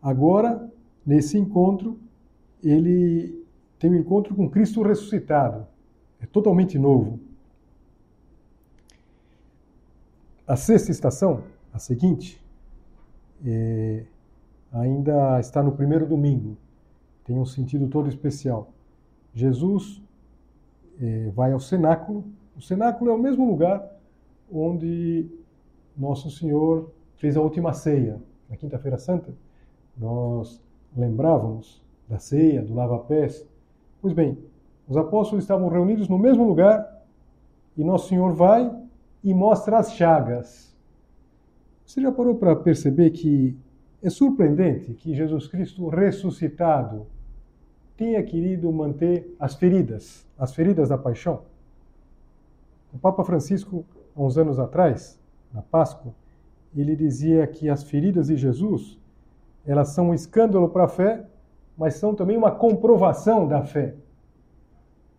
Agora, 0.00 0.66
nesse 1.04 1.36
encontro, 1.36 1.98
ele 2.64 3.44
tem 3.78 3.90
um 3.90 3.96
encontro 3.96 4.34
com 4.34 4.48
Cristo 4.48 4.80
ressuscitado. 4.80 5.66
É 6.22 6.24
totalmente 6.24 6.78
novo. 6.78 7.20
A 10.46 10.54
sexta 10.54 10.92
estação, 10.92 11.42
a 11.72 11.78
seguinte, 11.80 12.40
é, 13.44 14.04
ainda 14.72 15.40
está 15.40 15.60
no 15.60 15.72
primeiro 15.72 16.06
domingo. 16.06 16.56
Tem 17.24 17.36
um 17.36 17.44
sentido 17.44 17.88
todo 17.88 18.08
especial. 18.08 18.70
Jesus 19.34 20.00
é, 21.00 21.30
vai 21.30 21.50
ao 21.50 21.58
cenáculo. 21.58 22.24
O 22.56 22.60
cenáculo 22.60 23.10
é 23.10 23.14
o 23.14 23.18
mesmo 23.18 23.44
lugar 23.44 23.90
onde 24.48 25.28
Nosso 25.96 26.30
Senhor 26.30 26.92
fez 27.16 27.36
a 27.36 27.40
última 27.40 27.72
ceia. 27.72 28.22
Na 28.48 28.56
Quinta-feira 28.56 28.98
Santa, 28.98 29.34
nós 29.98 30.62
lembrávamos 30.96 31.82
da 32.08 32.20
ceia, 32.20 32.62
do 32.62 32.72
lava-pés. 32.72 33.44
Pois 34.00 34.14
bem, 34.14 34.38
os 34.86 34.96
apóstolos 34.96 35.42
estavam 35.42 35.68
reunidos 35.68 36.08
no 36.08 36.16
mesmo 36.16 36.44
lugar 36.44 37.04
e 37.76 37.82
Nosso 37.82 38.08
Senhor 38.08 38.32
vai 38.32 38.85
e 39.26 39.34
mostra 39.34 39.78
as 39.78 39.92
chagas. 39.92 40.72
Você 41.84 42.00
já 42.00 42.12
parou 42.12 42.36
para 42.36 42.54
perceber 42.54 43.10
que 43.10 43.58
é 44.00 44.08
surpreendente 44.08 44.94
que 44.94 45.16
Jesus 45.16 45.48
Cristo 45.48 45.88
ressuscitado 45.88 47.08
tenha 47.96 48.22
querido 48.22 48.70
manter 48.70 49.34
as 49.36 49.56
feridas, 49.56 50.24
as 50.38 50.54
feridas 50.54 50.90
da 50.90 50.96
paixão? 50.96 51.42
O 52.94 52.98
Papa 52.98 53.24
Francisco, 53.24 53.84
há 54.14 54.22
uns 54.22 54.38
anos 54.38 54.60
atrás, 54.60 55.20
na 55.52 55.60
Páscoa, 55.60 56.14
ele 56.76 56.94
dizia 56.94 57.48
que 57.48 57.68
as 57.68 57.82
feridas 57.82 58.28
de 58.28 58.36
Jesus, 58.36 58.96
elas 59.66 59.88
são 59.88 60.10
um 60.10 60.14
escândalo 60.14 60.68
para 60.68 60.84
a 60.84 60.88
fé, 60.88 61.26
mas 61.76 61.94
são 61.94 62.14
também 62.14 62.36
uma 62.36 62.52
comprovação 62.52 63.48
da 63.48 63.64
fé. 63.64 63.96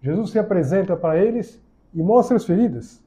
Jesus 0.02 0.30
se 0.30 0.40
apresenta 0.40 0.96
para 0.96 1.22
eles 1.22 1.62
e 1.94 2.02
mostra 2.02 2.38
as 2.38 2.46
feridas. 2.46 3.06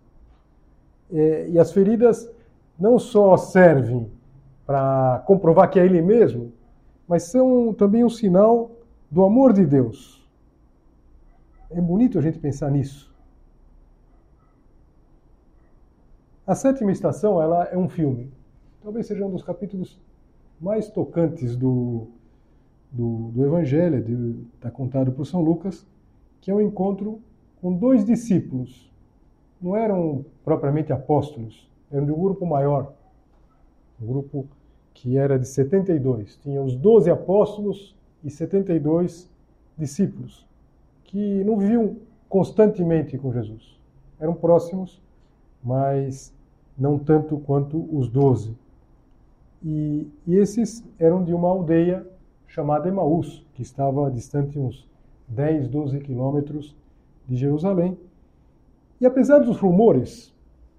É, 1.13 1.49
e 1.49 1.59
as 1.59 1.73
feridas 1.73 2.31
não 2.79 2.99
só 2.99 3.37
servem 3.37 4.11
para 4.67 5.23
comprovar 5.27 5.69
que 5.71 5.79
é 5.79 5.85
Ele 5.85 6.01
mesmo, 6.01 6.53
mas 7.07 7.25
são 7.25 7.75
também 7.75 8.05
um 8.05 8.09
sinal 8.09 8.71
do 9.11 9.25
amor 9.25 9.53
de 9.53 9.67
Deus. 9.67 10.27
É 11.71 11.81
bonito 11.81 12.19
a 12.19 12.23
gente 12.23 12.39
pensar 12.39 12.71
nisso. 12.71 13.13
A 16.47 16.55
sétima 16.55 16.91
estação 16.91 17.41
ela 17.41 17.65
é 17.65 17.77
um 17.77 17.89
filme. 17.89 18.33
Talvez 18.83 19.07
seja 19.07 19.25
um 19.25 19.31
dos 19.31 19.43
capítulos 19.43 20.01
mais 20.61 20.89
tocantes 20.89 21.57
do, 21.57 22.09
do, 22.91 23.31
do 23.33 23.45
Evangelho, 23.45 24.47
está 24.55 24.71
contado 24.71 25.13
por 25.13 25.27
São 25.27 25.41
Lucas, 25.41 25.87
que 26.41 26.51
é 26.51 26.55
o 26.55 26.59
um 26.59 26.61
encontro 26.61 27.21
com 27.61 27.73
dois 27.73 28.05
discípulos 28.05 28.90
não 29.61 29.77
eram 29.77 30.25
propriamente 30.45 30.93
apóstolos, 30.93 31.69
eram 31.91 32.07
de 32.07 32.13
um 32.13 32.21
grupo 32.21 32.47
maior, 32.47 32.93
um 34.01 34.07
grupo 34.07 34.47
que 34.95 35.17
era 35.17 35.39
de 35.39 35.47
72. 35.47 36.37
Tinha 36.37 36.63
os 36.63 36.75
12 36.75 37.11
apóstolos 37.11 37.97
e 38.25 38.31
72 38.31 39.31
discípulos, 39.77 40.47
que 41.05 41.43
não 41.45 41.59
viviam 41.59 41.97
constantemente 42.29 43.19
com 43.19 43.33
Jesus. 43.33 43.79
Eram 44.19 44.35
próximos, 44.35 45.01
mas 45.63 46.33
não 46.79 46.99
tanto 46.99 47.39
quanto 47.39 47.89
os 47.95 48.09
12. 48.09 48.57
E, 49.63 50.09
e 50.27 50.37
esses 50.37 50.85
eram 50.99 51.23
de 51.23 51.35
uma 51.35 51.49
aldeia 51.49 52.07
chamada 52.47 52.89
Emaús, 52.89 53.45
que 53.55 53.63
estava 53.63 54.11
distante 54.11 54.59
uns 54.59 54.89
10, 55.29 55.69
12 55.69 56.01
quilômetros 56.01 56.77
de 57.29 57.37
Jerusalém, 57.37 57.97
e 59.01 59.07
apesar 59.07 59.39
dos 59.39 59.57
rumores 59.59 60.35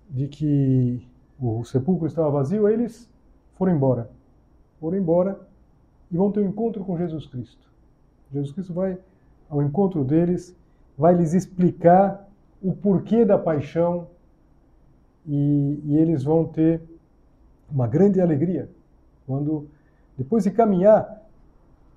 de 0.09 0.27
que 0.27 1.07
o 1.39 1.63
sepulcro 1.63 2.05
estava 2.05 2.29
vazio, 2.29 2.67
eles 2.67 3.09
foram 3.53 3.73
embora. 3.73 4.09
Foram 4.79 4.97
embora 4.97 5.39
e 6.11 6.17
vão 6.17 6.31
ter 6.31 6.41
um 6.41 6.49
encontro 6.49 6.83
com 6.83 6.97
Jesus 6.97 7.25
Cristo. 7.25 7.71
Jesus 8.31 8.53
Cristo 8.53 8.73
vai 8.73 8.97
ao 9.49 9.61
encontro 9.61 10.03
deles, 10.03 10.55
vai 10.97 11.15
lhes 11.15 11.33
explicar 11.33 12.29
o 12.61 12.73
porquê 12.73 13.25
da 13.25 13.37
paixão 13.37 14.07
e, 15.25 15.81
e 15.83 15.97
eles 15.97 16.23
vão 16.23 16.45
ter 16.45 16.81
uma 17.69 17.87
grande 17.87 18.21
alegria 18.21 18.69
quando 19.25 19.67
depois 20.17 20.43
de 20.43 20.51
caminhar, 20.51 21.25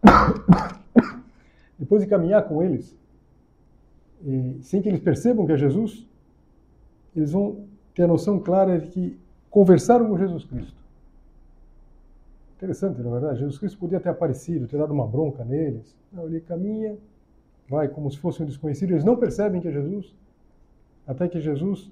depois 1.79 2.03
de 2.03 2.09
caminhar 2.09 2.47
com 2.49 2.63
eles, 2.63 2.97
sem 4.63 4.81
que 4.81 4.89
eles 4.89 5.01
percebam 5.01 5.45
que 5.45 5.53
é 5.53 5.57
Jesus, 5.57 6.07
eles 7.15 7.33
vão 7.33 7.65
ter 7.95 8.03
a 8.03 8.07
noção 8.07 8.39
clara 8.39 8.79
de 8.79 8.89
que 8.89 9.19
conversaram 9.51 10.09
com 10.09 10.19
Jesus 10.19 10.45
Cristo. 10.45 10.85
Interessante, 12.57 13.01
na 13.01 13.11
verdade. 13.11 13.41
Jesus 13.41 13.59
Cristo 13.59 13.79
podia 13.79 14.01
ter 14.01 14.09
aparecido, 14.09 14.67
ter 14.67 14.79
dado 14.79 14.93
uma 14.93 15.07
bronca 15.07 15.45
neles. 15.45 15.95
Não, 16.13 16.27
ele 16.27 16.41
caminha, 16.41 16.97
vai 17.69 17.89
como 17.89 18.11
se 18.11 18.19
fosse 18.19 18.43
um 18.43 18.47
desconhecido. 18.47 18.93
Eles 18.93 19.05
não 19.05 19.17
percebem 19.17 19.61
que 19.61 19.69
é 19.69 19.73
Jesus, 19.73 20.15
até 21.07 21.29
que 21.29 21.41
Jesus 21.41 21.91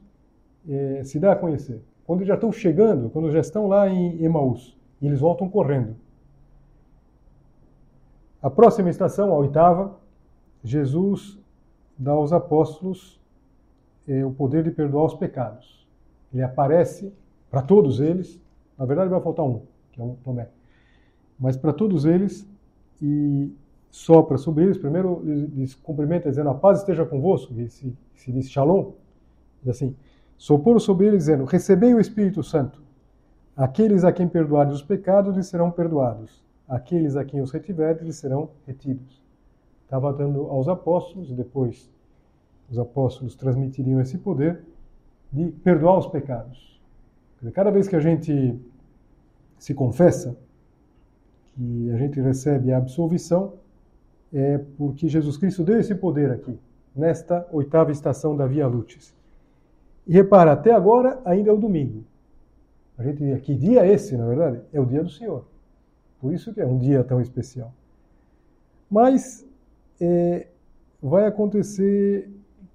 eh, 0.68 1.02
se 1.04 1.18
dá 1.18 1.32
a 1.32 1.36
conhecer. 1.36 1.80
Quando 2.06 2.24
já 2.24 2.34
estão 2.34 2.50
chegando, 2.50 3.10
quando 3.10 3.30
já 3.30 3.40
estão 3.40 3.68
lá 3.68 3.88
em 3.88 4.22
Emaús, 4.24 4.76
eles 5.00 5.20
voltam 5.20 5.48
correndo. 5.48 5.94
A 8.42 8.50
próxima 8.50 8.90
estação, 8.90 9.30
a 9.30 9.38
oitava, 9.38 9.96
Jesus 10.64 11.38
dá 11.96 12.12
aos 12.12 12.32
apóstolos 12.32 13.20
eh, 14.12 14.24
o 14.24 14.30
poder 14.32 14.64
de 14.64 14.70
perdoar 14.70 15.04
os 15.04 15.14
pecados. 15.14 15.86
Ele 16.32 16.42
aparece 16.42 17.12
para 17.50 17.62
todos 17.62 18.00
eles, 18.00 18.40
na 18.78 18.84
verdade 18.84 19.10
vai 19.10 19.20
faltar 19.20 19.44
um, 19.44 19.62
que 19.92 20.00
é 20.00 20.04
o 20.04 20.16
Tomé, 20.24 20.48
mas 21.38 21.56
para 21.56 21.72
todos 21.72 22.04
eles 22.04 22.48
e 23.00 23.52
sopra 23.90 24.38
sobre 24.38 24.64
eles. 24.64 24.78
Primeiro 24.78 25.22
lhes 25.24 25.74
cumprimenta 25.74 26.30
dizendo: 26.30 26.50
A 26.50 26.54
paz 26.54 26.80
esteja 26.80 27.04
convosco, 27.04 27.54
que 27.54 27.68
se, 27.68 27.96
se 28.14 28.32
diz 28.32 28.48
Shalom. 28.48 28.92
Diz 29.62 29.76
assim: 29.76 29.94
Soprou 30.38 30.80
sobre 30.80 31.06
eles 31.06 31.20
dizendo: 31.20 31.44
Recebei 31.44 31.94
o 31.94 32.00
Espírito 32.00 32.42
Santo. 32.42 32.82
Aqueles 33.56 34.02
a 34.02 34.12
quem 34.12 34.26
perdoardes 34.26 34.76
os 34.76 34.82
pecados 34.82 35.36
lhes 35.36 35.46
serão 35.46 35.70
perdoados. 35.70 36.42
Aqueles 36.66 37.16
a 37.16 37.24
quem 37.24 37.42
os 37.42 37.50
retiverdes 37.50 38.02
lhes 38.02 38.16
serão 38.16 38.50
retidos 38.66 39.22
estava 39.92 40.10
dando 40.10 40.46
aos 40.46 40.68
apóstolos, 40.68 41.30
e 41.30 41.34
depois 41.34 41.91
os 42.72 42.78
apóstolos 42.78 43.34
transmitiriam 43.34 44.00
esse 44.00 44.16
poder 44.16 44.64
de 45.30 45.50
perdoar 45.50 45.98
os 45.98 46.06
pecados. 46.06 46.80
Cada 47.52 47.70
vez 47.70 47.86
que 47.86 47.94
a 47.94 48.00
gente 48.00 48.58
se 49.58 49.74
confessa, 49.74 50.34
que 51.54 51.90
a 51.90 51.96
gente 51.98 52.18
recebe 52.18 52.72
a 52.72 52.78
absolvição, 52.78 53.54
é 54.32 54.56
porque 54.78 55.06
Jesus 55.06 55.36
Cristo 55.36 55.62
deu 55.62 55.78
esse 55.78 55.94
poder 55.94 56.30
aqui, 56.30 56.58
nesta 56.96 57.46
oitava 57.52 57.92
estação 57.92 58.34
da 58.34 58.46
Via 58.46 58.66
Lucis. 58.66 59.14
E 60.06 60.14
repara, 60.14 60.52
até 60.52 60.72
agora 60.72 61.20
ainda 61.26 61.50
é 61.50 61.52
o 61.52 61.58
domingo. 61.58 62.04
A 62.96 63.02
gente 63.02 63.18
diz, 63.18 63.40
que 63.42 63.54
dia 63.54 63.84
é 63.84 63.92
esse, 63.92 64.16
na 64.16 64.26
verdade? 64.26 64.62
É 64.72 64.80
o 64.80 64.86
dia 64.86 65.02
do 65.02 65.10
Senhor. 65.10 65.44
Por 66.18 66.32
isso 66.32 66.54
que 66.54 66.60
é 66.60 66.66
um 66.66 66.78
dia 66.78 67.04
tão 67.04 67.20
especial. 67.20 67.72
Mas 68.90 69.46
é, 70.00 70.46
vai 71.02 71.26
acontecer 71.26 72.30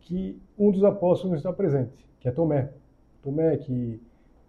que 0.08 0.40
um 0.58 0.72
dos 0.72 0.86
apóstolos 0.86 1.38
está 1.38 1.52
presente, 1.52 2.08
que 2.22 2.30
é 2.30 2.32
Tomé. 2.32 2.70
Tomé, 3.22 3.58
que 3.58 4.00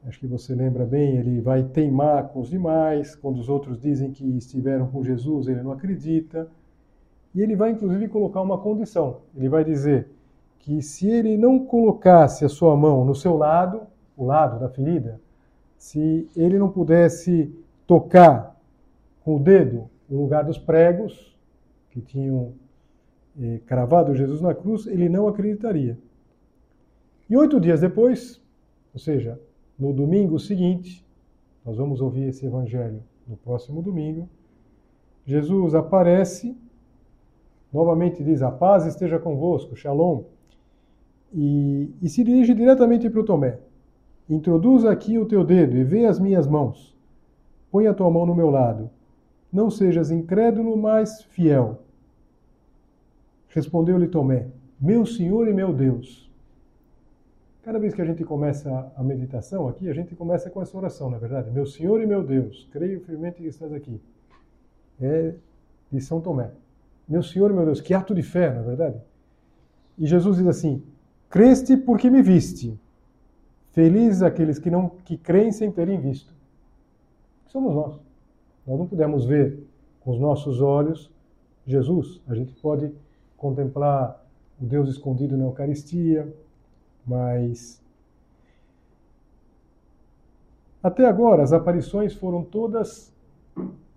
acho 0.06 0.20
que 0.20 0.26
você 0.28 0.54
lembra 0.54 0.86
bem, 0.86 1.16
ele 1.16 1.40
vai 1.40 1.64
teimar 1.64 2.28
com 2.28 2.38
os 2.38 2.48
demais, 2.48 3.16
quando 3.16 3.40
os 3.40 3.48
outros 3.48 3.80
dizem 3.80 4.12
que 4.12 4.24
estiveram 4.36 4.86
com 4.86 5.02
Jesus, 5.02 5.48
ele 5.48 5.60
não 5.60 5.72
acredita. 5.72 6.48
E 7.34 7.42
ele 7.42 7.56
vai 7.56 7.72
inclusive 7.72 8.06
colocar 8.06 8.40
uma 8.40 8.58
condição. 8.58 9.16
Ele 9.36 9.48
vai 9.48 9.64
dizer 9.64 10.08
que 10.60 10.80
se 10.80 11.08
ele 11.08 11.36
não 11.36 11.58
colocasse 11.66 12.44
a 12.44 12.48
sua 12.48 12.76
mão 12.76 13.04
no 13.04 13.14
seu 13.14 13.36
lado, 13.36 13.82
o 14.16 14.24
lado 14.24 14.60
da 14.60 14.68
ferida, 14.68 15.20
se 15.76 16.28
ele 16.36 16.56
não 16.56 16.70
pudesse 16.70 17.52
tocar 17.84 18.56
com 19.24 19.36
o 19.36 19.40
dedo 19.40 19.90
no 20.08 20.22
lugar 20.22 20.44
dos 20.44 20.56
pregos, 20.56 21.36
que 21.90 22.00
tinham 22.00 22.52
eh, 23.40 23.60
cravado 23.66 24.14
Jesus 24.14 24.40
na 24.40 24.54
cruz, 24.54 24.86
ele 24.86 25.08
não 25.08 25.28
acreditaria. 25.28 25.98
E 27.28 27.36
oito 27.36 27.60
dias 27.60 27.80
depois, 27.80 28.40
ou 28.92 28.98
seja, 29.00 29.40
no 29.78 29.92
domingo 29.92 30.38
seguinte, 30.38 31.06
nós 31.64 31.76
vamos 31.76 32.00
ouvir 32.00 32.28
esse 32.28 32.46
evangelho 32.46 33.02
no 33.26 33.36
próximo 33.36 33.82
domingo, 33.82 34.28
Jesus 35.24 35.74
aparece, 35.74 36.56
novamente 37.72 38.24
diz: 38.24 38.40
A 38.42 38.50
paz 38.50 38.86
esteja 38.86 39.18
convosco, 39.18 39.76
shalom, 39.76 40.22
e, 41.32 41.92
e 42.00 42.08
se 42.08 42.24
dirige 42.24 42.54
diretamente 42.54 43.10
para 43.10 43.20
o 43.20 43.24
Tomé. 43.24 43.58
Introduz 44.28 44.84
aqui 44.84 45.18
o 45.18 45.26
teu 45.26 45.44
dedo 45.44 45.76
e 45.76 45.84
vê 45.84 46.06
as 46.06 46.18
minhas 46.18 46.46
mãos. 46.46 46.96
Põe 47.70 47.86
a 47.86 47.94
tua 47.94 48.10
mão 48.10 48.24
no 48.24 48.34
meu 48.34 48.50
lado. 48.50 48.90
Não 49.52 49.70
sejas 49.70 50.10
incrédulo, 50.10 50.76
mas 50.76 51.22
fiel. 51.22 51.82
Respondeu-lhe 53.58 54.06
Tomé: 54.06 54.46
Meu 54.80 55.04
Senhor 55.04 55.48
e 55.48 55.52
meu 55.52 55.72
Deus. 55.72 56.30
Cada 57.64 57.76
vez 57.76 57.92
que 57.92 58.00
a 58.00 58.04
gente 58.04 58.22
começa 58.22 58.92
a 58.96 59.02
meditação 59.02 59.66
aqui, 59.66 59.90
a 59.90 59.92
gente 59.92 60.14
começa 60.14 60.48
com 60.48 60.62
essa 60.62 60.76
oração, 60.78 61.10
na 61.10 61.16
é 61.16 61.20
verdade? 61.20 61.50
Meu 61.50 61.66
Senhor 61.66 62.00
e 62.00 62.06
meu 62.06 62.22
Deus, 62.22 62.68
creio 62.70 63.00
firmemente 63.00 63.42
que 63.42 63.48
estás 63.48 63.72
aqui. 63.72 64.00
É 65.00 65.34
de 65.90 66.00
São 66.00 66.20
Tomé. 66.20 66.52
Meu 67.08 67.20
Senhor 67.20 67.50
e 67.50 67.54
meu 67.54 67.64
Deus, 67.64 67.80
que 67.80 67.92
ato 67.92 68.14
de 68.14 68.22
fé, 68.22 68.54
na 68.54 68.60
é 68.60 68.62
verdade? 68.62 69.00
E 69.98 70.06
Jesus 70.06 70.36
diz 70.36 70.46
assim: 70.46 70.80
Creste 71.28 71.76
porque 71.76 72.08
me 72.08 72.22
viste. 72.22 72.78
Felizes 73.72 74.22
aqueles 74.22 74.60
que 74.60 74.70
não 74.70 74.88
que 74.88 75.16
creem 75.16 75.50
sem 75.50 75.72
terem 75.72 75.98
visto. 75.98 76.32
Somos 77.48 77.74
nós. 77.74 78.00
Nós 78.64 78.78
não 78.78 78.86
podemos 78.86 79.24
ver 79.24 79.58
com 79.98 80.12
os 80.12 80.20
nossos 80.20 80.60
olhos 80.60 81.10
Jesus. 81.66 82.20
A 82.28 82.36
gente 82.36 82.52
pode 82.62 82.92
contemplar 83.38 84.22
o 84.60 84.66
Deus 84.66 84.90
escondido 84.90 85.36
na 85.36 85.44
Eucaristia, 85.44 86.30
mas 87.06 87.80
até 90.82 91.06
agora 91.06 91.42
as 91.42 91.52
aparições 91.52 92.12
foram 92.12 92.42
todas 92.42 93.14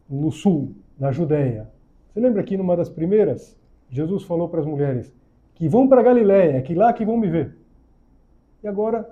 no 0.10 0.32
sul, 0.32 0.73
na 0.97 1.12
Judéia. 1.12 1.69
Você 2.13 2.19
lembra 2.19 2.43
que 2.43 2.56
numa 2.56 2.77
das 2.77 2.89
primeiras, 2.89 3.58
Jesus 3.89 4.23
falou 4.23 4.47
para 4.47 4.62
as 4.62 4.65
mulheres 4.65 5.12
que 5.56 5.67
vão 5.67 5.88
para 5.88 6.04
Galiléia, 6.04 6.58
é 6.58 6.62
que 6.62 6.75
lá 6.75 6.93
que 6.93 7.06
vão 7.06 7.17
me 7.17 7.30
ver. 7.30 7.56
E 8.63 8.67
agora, 8.67 9.10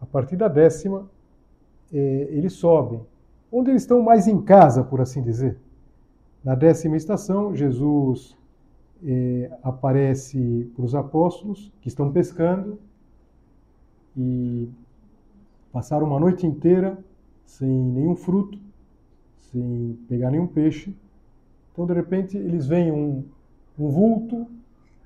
a 0.00 0.06
partir 0.06 0.36
da 0.36 0.48
décima, 0.48 1.08
eh, 1.92 2.28
eles 2.30 2.54
sobem, 2.54 3.00
onde 3.50 3.70
eles 3.70 3.82
estão 3.82 4.02
mais 4.02 4.26
em 4.26 4.40
casa, 4.40 4.82
por 4.82 5.00
assim 5.00 5.22
dizer. 5.22 5.58
Na 6.42 6.54
décima 6.54 6.96
estação, 6.96 7.54
Jesus 7.54 8.37
é, 9.04 9.50
aparece 9.62 10.70
para 10.74 10.84
os 10.84 10.94
apóstolos 10.94 11.72
que 11.80 11.88
estão 11.88 12.12
pescando 12.12 12.78
e 14.16 14.68
passaram 15.72 16.06
uma 16.06 16.18
noite 16.18 16.46
inteira 16.46 16.98
sem 17.44 17.68
nenhum 17.68 18.16
fruto, 18.16 18.58
sem 19.38 19.98
pegar 20.08 20.30
nenhum 20.30 20.46
peixe. 20.46 20.94
Então, 21.72 21.86
de 21.86 21.94
repente, 21.94 22.36
eles 22.36 22.66
veem 22.66 22.90
um, 22.90 23.24
um 23.78 23.88
vulto 23.88 24.46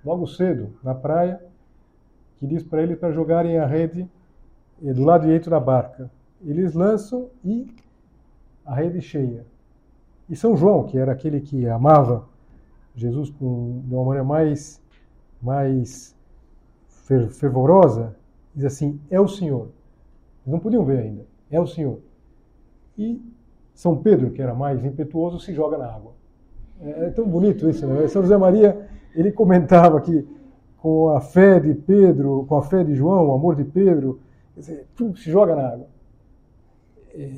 logo 0.04 0.26
cedo 0.26 0.74
na 0.82 0.94
praia 0.94 1.40
que 2.38 2.46
diz 2.46 2.62
para 2.62 2.82
eles 2.82 2.98
para 2.98 3.12
jogarem 3.12 3.58
a 3.58 3.66
rede 3.66 4.08
é, 4.82 4.92
do 4.92 5.04
lado 5.04 5.22
direito 5.22 5.48
da 5.48 5.60
barca. 5.60 6.10
Eles 6.44 6.74
lançam 6.74 7.28
e 7.44 7.72
a 8.64 8.74
rede 8.74 9.00
cheia. 9.00 9.46
E 10.28 10.34
São 10.34 10.56
João, 10.56 10.84
que 10.84 10.98
era 10.98 11.12
aquele 11.12 11.40
que 11.40 11.68
amava 11.68 12.28
Jesus 12.94 13.30
com, 13.30 13.82
de 13.84 13.94
uma 13.94 14.04
maneira 14.04 14.24
mais, 14.24 14.80
mais 15.40 16.14
fervorosa, 17.30 18.14
diz 18.54 18.64
assim: 18.64 19.00
É 19.10 19.20
o 19.20 19.28
Senhor. 19.28 19.68
Eles 20.42 20.52
não 20.52 20.58
podiam 20.58 20.84
ver 20.84 20.98
ainda. 20.98 21.26
É 21.50 21.60
o 21.60 21.66
Senhor. 21.66 21.98
E 22.98 23.20
São 23.74 23.96
Pedro, 23.96 24.30
que 24.30 24.42
era 24.42 24.54
mais 24.54 24.84
impetuoso, 24.84 25.40
se 25.40 25.52
joga 25.54 25.78
na 25.78 25.86
água. 25.86 26.12
É, 26.80 27.06
é 27.06 27.10
tão 27.10 27.26
bonito 27.26 27.68
isso, 27.68 27.86
né? 27.86 28.06
São 28.08 28.22
José 28.22 28.36
Maria, 28.36 28.88
ele 29.14 29.32
comentava 29.32 30.00
que 30.00 30.26
com 30.78 31.10
a 31.10 31.20
fé 31.20 31.60
de 31.60 31.74
Pedro, 31.74 32.44
com 32.48 32.56
a 32.56 32.62
fé 32.62 32.82
de 32.82 32.94
João, 32.94 33.28
o 33.28 33.32
amor 33.32 33.54
de 33.54 33.64
Pedro, 33.64 34.20
se 34.58 35.30
joga 35.30 35.54
na 35.54 35.68
água. 35.68 35.86
É, 37.14 37.36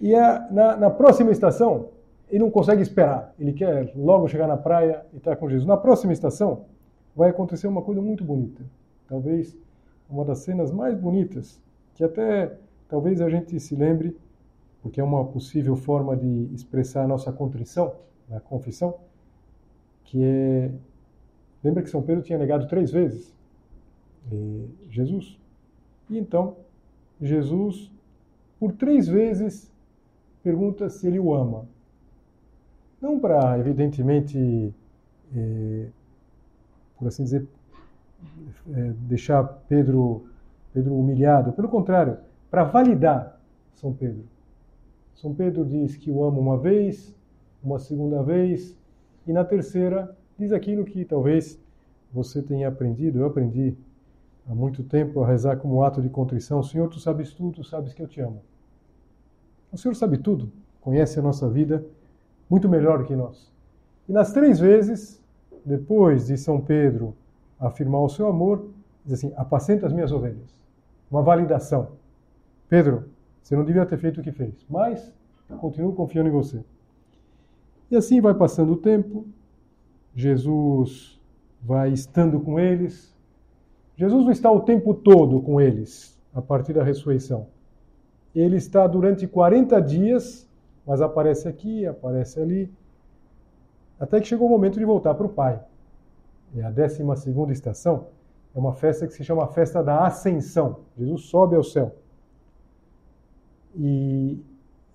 e 0.00 0.14
a, 0.14 0.48
na, 0.50 0.76
na 0.76 0.90
próxima 0.90 1.30
estação, 1.30 1.88
ele 2.32 2.42
não 2.42 2.50
consegue 2.50 2.80
esperar. 2.80 3.34
Ele 3.38 3.52
quer 3.52 3.92
logo 3.94 4.26
chegar 4.26 4.48
na 4.48 4.56
praia 4.56 5.04
e 5.12 5.18
estar 5.18 5.36
com 5.36 5.50
Jesus. 5.50 5.66
Na 5.66 5.76
próxima 5.76 6.14
estação 6.14 6.64
vai 7.14 7.28
acontecer 7.28 7.66
uma 7.66 7.82
coisa 7.82 8.00
muito 8.00 8.24
bonita. 8.24 8.64
Talvez 9.06 9.54
uma 10.08 10.24
das 10.24 10.38
cenas 10.38 10.72
mais 10.72 10.98
bonitas, 10.98 11.60
que 11.94 12.02
até 12.02 12.56
talvez 12.88 13.20
a 13.20 13.28
gente 13.28 13.60
se 13.60 13.76
lembre, 13.76 14.16
porque 14.80 14.98
é 14.98 15.04
uma 15.04 15.26
possível 15.26 15.76
forma 15.76 16.16
de 16.16 16.48
expressar 16.54 17.04
a 17.04 17.06
nossa 17.06 17.30
contrição, 17.30 17.94
a 18.30 18.40
confissão, 18.40 18.94
que 20.04 20.24
é 20.24 20.70
lembra 21.62 21.82
que 21.82 21.90
São 21.90 22.02
Pedro 22.02 22.24
tinha 22.24 22.38
negado 22.38 22.66
três 22.66 22.90
vezes 22.90 23.32
eh, 24.32 24.64
Jesus. 24.90 25.38
E 26.08 26.18
então 26.18 26.56
Jesus 27.20 27.92
por 28.58 28.72
três 28.72 29.06
vezes 29.06 29.70
pergunta 30.42 30.88
se 30.88 31.06
ele 31.06 31.20
o 31.20 31.34
ama. 31.34 31.68
Não 33.02 33.18
para, 33.18 33.58
evidentemente, 33.58 34.72
é, 35.34 35.86
por 36.96 37.08
assim 37.08 37.24
dizer, 37.24 37.48
é, 38.72 38.92
deixar 39.08 39.42
Pedro, 39.68 40.26
Pedro 40.72 40.94
humilhado. 40.94 41.52
Pelo 41.52 41.68
contrário, 41.68 42.16
para 42.48 42.62
validar 42.62 43.40
São 43.74 43.92
Pedro. 43.92 44.22
São 45.16 45.34
Pedro 45.34 45.64
diz 45.64 45.96
que 45.96 46.12
o 46.12 46.22
ama 46.22 46.38
uma 46.38 46.56
vez, 46.56 47.12
uma 47.60 47.80
segunda 47.80 48.22
vez, 48.22 48.78
e 49.26 49.32
na 49.32 49.44
terceira 49.44 50.16
diz 50.38 50.52
aquilo 50.52 50.84
que 50.84 51.04
talvez 51.04 51.60
você 52.12 52.40
tenha 52.40 52.68
aprendido, 52.68 53.18
eu 53.18 53.26
aprendi 53.26 53.76
há 54.48 54.54
muito 54.54 54.84
tempo 54.84 55.24
a 55.24 55.26
rezar 55.26 55.56
como 55.56 55.82
ato 55.82 56.00
de 56.00 56.08
contrição. 56.08 56.62
Senhor, 56.62 56.88
tu 56.88 57.00
sabes 57.00 57.32
tudo, 57.32 57.56
tu 57.56 57.64
sabes 57.64 57.92
que 57.92 58.02
eu 58.02 58.06
te 58.06 58.20
amo. 58.20 58.42
O 59.72 59.76
Senhor 59.76 59.94
sabe 59.94 60.18
tudo, 60.18 60.52
conhece 60.80 61.18
a 61.18 61.22
nossa 61.22 61.48
vida 61.48 61.84
muito 62.52 62.68
melhor 62.68 62.98
do 62.98 63.04
que 63.06 63.16
nós. 63.16 63.50
E 64.06 64.12
nas 64.12 64.30
três 64.30 64.60
vezes, 64.60 65.18
depois 65.64 66.26
de 66.26 66.36
São 66.36 66.60
Pedro 66.60 67.16
afirmar 67.58 68.02
o 68.02 68.10
seu 68.10 68.26
amor, 68.28 68.68
diz 69.02 69.14
assim: 69.14 69.32
apacenta 69.36 69.86
as 69.86 69.92
minhas 69.92 70.12
ovelhas. 70.12 70.54
Uma 71.10 71.22
validação. 71.22 71.92
Pedro, 72.68 73.08
você 73.42 73.56
não 73.56 73.64
devia 73.64 73.86
ter 73.86 73.96
feito 73.96 74.20
o 74.20 74.22
que 74.22 74.32
fez, 74.32 74.66
mas 74.68 75.14
continuo 75.60 75.94
confiando 75.94 76.28
em 76.28 76.32
você. 76.32 76.62
E 77.90 77.96
assim 77.96 78.20
vai 78.20 78.34
passando 78.34 78.74
o 78.74 78.76
tempo, 78.76 79.24
Jesus 80.14 81.18
vai 81.62 81.90
estando 81.90 82.38
com 82.38 82.60
eles. 82.60 83.16
Jesus 83.96 84.24
não 84.24 84.32
está 84.32 84.52
o 84.52 84.60
tempo 84.60 84.92
todo 84.92 85.40
com 85.40 85.58
eles, 85.58 86.20
a 86.34 86.42
partir 86.42 86.74
da 86.74 86.84
ressurreição. 86.84 87.46
Ele 88.34 88.56
está 88.56 88.86
durante 88.86 89.26
40 89.26 89.80
dias, 89.80 90.46
mas 90.86 91.00
aparece 91.00 91.48
aqui, 91.48 91.86
aparece 91.86 92.40
ali, 92.40 92.72
até 93.98 94.20
que 94.20 94.26
chegou 94.26 94.48
o 94.48 94.50
momento 94.50 94.78
de 94.78 94.84
voltar 94.84 95.14
para 95.14 95.26
o 95.26 95.28
Pai. 95.28 95.62
E 96.54 96.60
a 96.60 96.70
12 96.70 97.02
estação 97.52 98.08
é 98.54 98.58
uma 98.58 98.74
festa 98.74 99.06
que 99.06 99.14
se 99.14 99.24
chama 99.24 99.44
a 99.44 99.48
Festa 99.48 99.82
da 99.82 100.06
Ascensão. 100.06 100.80
Jesus 100.98 101.22
sobe 101.22 101.56
ao 101.56 101.62
céu. 101.62 101.94
E 103.74 104.38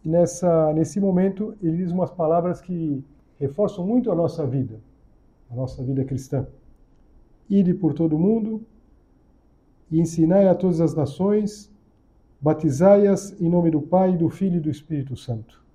nessa, 0.04 0.74
nesse 0.74 1.00
momento 1.00 1.56
ele 1.62 1.78
diz 1.78 1.92
umas 1.92 2.12
palavras 2.12 2.62
que 2.62 3.04
reforçam 3.40 3.86
muito 3.86 4.12
a 4.12 4.16
nossa 4.16 4.46
vida, 4.46 4.80
a 5.50 5.56
nossa 5.56 5.84
vida 5.84 6.04
cristã. 6.04 6.46
Ide 7.50 7.74
por 7.74 7.94
todo 7.94 8.16
o 8.16 8.20
mundo 8.20 8.62
e 9.90 10.00
ensinai 10.00 10.48
a 10.48 10.54
todas 10.54 10.82
as 10.82 10.94
nações, 10.94 11.72
batizai-as 12.42 13.40
em 13.42 13.50
nome 13.50 13.72
do 13.72 13.82
Pai, 13.82 14.16
do 14.16 14.30
Filho 14.30 14.58
e 14.58 14.60
do 14.60 14.70
Espírito 14.70 15.16
Santo. 15.16 15.67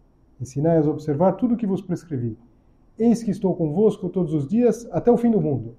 Ensinai-as 0.43 0.89
a 0.89 0.91
observar 0.91 1.35
tudo 1.35 1.55
o 1.55 1.57
que 1.57 1.69
vos 1.69 1.81
prescrevi. 1.81 2.37
Eis 2.99 3.23
que 3.23 3.31
estou 3.31 3.55
convosco 3.55 4.09
todos 4.09 4.35
os 4.35 4.49
dias 4.49 4.89
até 4.91 5.09
o 5.09 5.17
fim 5.17 5.31
do 5.31 5.41
mundo. 5.41 5.77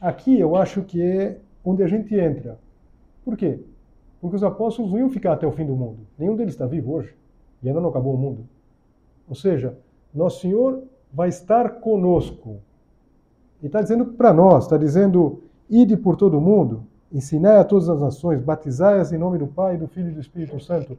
Aqui 0.00 0.38
eu 0.38 0.54
acho 0.54 0.82
que 0.82 1.02
é 1.02 1.40
onde 1.64 1.82
a 1.82 1.88
gente 1.88 2.14
entra. 2.14 2.60
Por 3.24 3.36
quê? 3.36 3.58
Porque 4.20 4.36
os 4.36 4.44
apóstolos 4.44 4.92
não 4.92 5.00
iam 5.00 5.10
ficar 5.10 5.32
até 5.32 5.44
o 5.44 5.50
fim 5.50 5.66
do 5.66 5.74
mundo. 5.74 6.06
Nenhum 6.16 6.36
deles 6.36 6.54
está 6.54 6.64
vivo 6.64 6.92
hoje. 6.92 7.12
E 7.60 7.66
ainda 7.66 7.80
não 7.80 7.88
acabou 7.88 8.14
o 8.14 8.18
mundo. 8.18 8.48
Ou 9.28 9.34
seja, 9.34 9.76
Nosso 10.14 10.40
Senhor 10.40 10.84
vai 11.12 11.28
estar 11.28 11.80
conosco. 11.80 12.58
E 13.60 13.66
está 13.66 13.82
dizendo 13.82 14.06
para 14.06 14.32
nós, 14.32 14.64
está 14.64 14.76
dizendo, 14.76 15.42
ide 15.68 15.96
por 15.96 16.16
todo 16.16 16.38
o 16.38 16.40
mundo, 16.40 16.84
ensinai 17.12 17.56
a 17.56 17.64
todas 17.64 17.88
as 17.88 18.00
nações, 18.00 18.40
batizai-as 18.40 19.12
em 19.12 19.18
nome 19.18 19.38
do 19.38 19.48
Pai, 19.48 19.76
do 19.76 19.88
Filho 19.88 20.10
e 20.10 20.12
do 20.12 20.20
Espírito 20.20 20.60
Santo. 20.60 20.96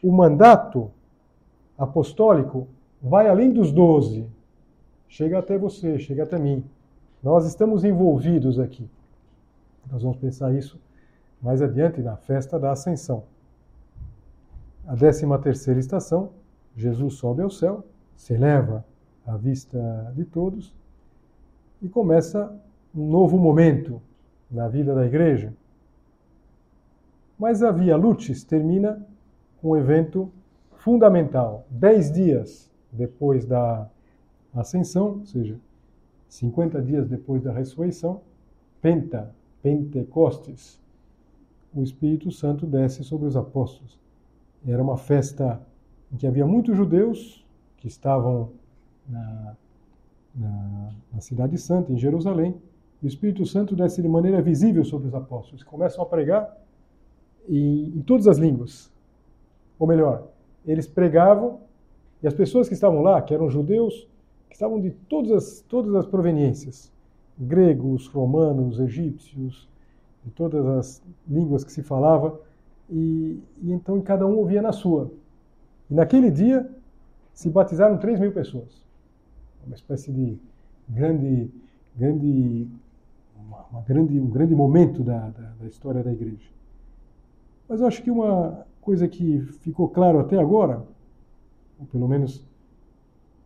O 0.00 0.12
mandato 0.12 0.92
apostólico 1.82 2.68
vai 3.02 3.28
além 3.28 3.52
dos 3.52 3.72
doze. 3.72 4.26
Chega 5.08 5.38
até 5.38 5.58
você, 5.58 5.98
chega 5.98 6.22
até 6.22 6.38
mim. 6.38 6.64
Nós 7.22 7.44
estamos 7.44 7.84
envolvidos 7.84 8.58
aqui. 8.58 8.88
Nós 9.90 10.02
vamos 10.02 10.16
pensar 10.18 10.54
isso 10.54 10.78
mais 11.40 11.60
adiante 11.60 12.00
na 12.00 12.16
festa 12.16 12.58
da 12.58 12.70
Ascensão. 12.70 13.24
A 14.86 14.94
décima 14.94 15.38
terceira 15.38 15.80
estação, 15.80 16.30
Jesus 16.76 17.14
sobe 17.14 17.42
ao 17.42 17.50
céu, 17.50 17.84
se 18.16 18.32
eleva 18.32 18.84
à 19.26 19.36
vista 19.36 20.12
de 20.14 20.24
todos 20.24 20.72
e 21.80 21.88
começa 21.88 22.56
um 22.94 23.08
novo 23.08 23.38
momento 23.38 24.00
na 24.50 24.68
vida 24.68 24.94
da 24.94 25.04
igreja. 25.04 25.52
Mas 27.36 27.62
a 27.62 27.72
Via 27.72 27.96
Lucis 27.96 28.44
termina 28.44 29.04
com 29.60 29.70
um 29.70 29.76
evento 29.76 30.30
fundamental. 30.82 31.66
Dez 31.70 32.10
dias 32.12 32.70
depois 32.90 33.44
da 33.44 33.88
ascensão, 34.54 35.18
ou 35.20 35.24
seja, 35.24 35.58
50 36.28 36.82
dias 36.82 37.08
depois 37.08 37.42
da 37.42 37.52
ressurreição, 37.52 38.20
Penta, 38.80 39.34
Pentecostes, 39.62 40.80
o 41.74 41.82
Espírito 41.82 42.30
Santo 42.30 42.66
desce 42.66 43.04
sobre 43.04 43.26
os 43.26 43.36
apóstolos. 43.36 43.98
Era 44.66 44.82
uma 44.82 44.96
festa 44.96 45.60
em 46.12 46.16
que 46.16 46.26
havia 46.26 46.44
muitos 46.44 46.76
judeus 46.76 47.46
que 47.76 47.86
estavam 47.86 48.50
na, 49.08 49.56
na, 50.34 50.92
na 51.12 51.20
Cidade 51.20 51.56
Santa, 51.58 51.92
em 51.92 51.96
Jerusalém, 51.96 52.56
e 53.00 53.06
o 53.06 53.08
Espírito 53.08 53.46
Santo 53.46 53.74
desce 53.74 54.02
de 54.02 54.08
maneira 54.08 54.42
visível 54.42 54.84
sobre 54.84 55.08
os 55.08 55.14
apóstolos. 55.14 55.62
Começam 55.62 56.02
a 56.02 56.06
pregar 56.06 56.56
em, 57.48 57.86
em 57.96 58.02
todas 58.02 58.26
as 58.26 58.38
línguas. 58.38 58.92
Ou 59.78 59.86
melhor, 59.86 60.31
eles 60.66 60.86
pregavam 60.86 61.60
e 62.22 62.26
as 62.26 62.34
pessoas 62.34 62.68
que 62.68 62.74
estavam 62.74 63.02
lá, 63.02 63.20
que 63.20 63.34
eram 63.34 63.50
judeus, 63.50 64.08
que 64.48 64.54
estavam 64.54 64.80
de 64.80 64.90
todas 64.90 65.32
as, 65.32 65.60
todas 65.62 65.94
as 65.94 66.06
proveniências, 66.06 66.92
gregos, 67.38 68.06
romanos, 68.06 68.78
egípcios, 68.78 69.68
de 70.24 70.30
todas 70.30 70.64
as 70.66 71.02
línguas 71.28 71.64
que 71.64 71.72
se 71.72 71.82
falava, 71.82 72.38
e, 72.88 73.40
e 73.60 73.72
então 73.72 74.00
cada 74.00 74.26
um 74.26 74.36
ouvia 74.36 74.62
na 74.62 74.72
sua. 74.72 75.10
E 75.90 75.94
naquele 75.94 76.30
dia 76.30 76.70
se 77.32 77.50
batizaram 77.50 77.98
3 77.98 78.20
mil 78.20 78.32
pessoas. 78.32 78.82
Uma 79.66 79.74
espécie 79.74 80.12
de 80.12 80.38
grande, 80.88 81.50
grande, 81.96 82.68
uma, 83.36 83.64
uma 83.70 83.80
grande 83.82 84.18
um 84.20 84.28
grande 84.28 84.54
momento 84.54 85.02
da, 85.02 85.28
da, 85.30 85.52
da 85.60 85.66
história 85.66 86.02
da 86.02 86.12
igreja. 86.12 86.50
Mas 87.68 87.80
eu 87.80 87.86
acho 87.86 88.02
que 88.02 88.10
uma 88.10 88.66
coisa 88.82 89.08
que 89.08 89.40
ficou 89.60 89.88
claro 89.88 90.18
até 90.18 90.36
agora, 90.36 90.84
ou 91.80 91.86
pelo 91.86 92.06
menos 92.06 92.44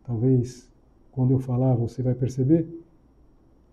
talvez 0.03 0.69
quando 1.13 1.31
eu 1.31 1.39
falar 1.39 1.75
você 1.75 2.03
vai 2.03 2.15
perceber, 2.15 2.67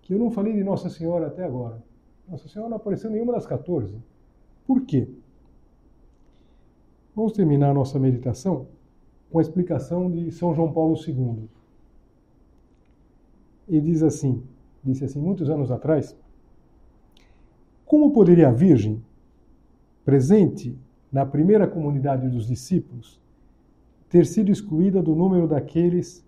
que 0.01 0.13
eu 0.13 0.19
não 0.19 0.29
falei 0.29 0.53
de 0.53 0.63
Nossa 0.63 0.89
Senhora 0.89 1.27
até 1.27 1.43
agora. 1.43 1.81
Nossa 2.27 2.47
Senhora 2.47 2.69
não 2.69 2.77
apareceu 2.77 3.09
em 3.09 3.13
nenhuma 3.13 3.33
das 3.33 3.47
14. 3.47 3.97
Por 4.67 4.81
quê? 4.81 5.07
Vamos 7.15 7.31
terminar 7.31 7.71
a 7.71 7.73
nossa 7.73 7.97
meditação 7.97 8.67
com 9.31 9.39
a 9.39 9.41
explicação 9.41 10.11
de 10.11 10.31
São 10.31 10.53
João 10.53 10.71
Paulo 10.71 10.95
II. 10.95 11.47
Ele 13.67 13.81
diz 13.81 14.03
assim, 14.03 14.43
disse 14.83 15.05
assim 15.05 15.21
muitos 15.21 15.49
anos 15.49 15.71
atrás, 15.71 16.17
como 17.85 18.11
poderia 18.11 18.49
a 18.49 18.51
Virgem, 18.51 19.03
presente 20.03 20.77
na 21.13 21.23
primeira 21.23 21.67
comunidade 21.67 22.27
dos 22.27 22.47
discípulos, 22.47 23.21
ter 24.09 24.25
sido 24.25 24.51
excluída 24.51 24.99
do 25.01 25.15
número 25.15 25.47
daqueles 25.47 26.25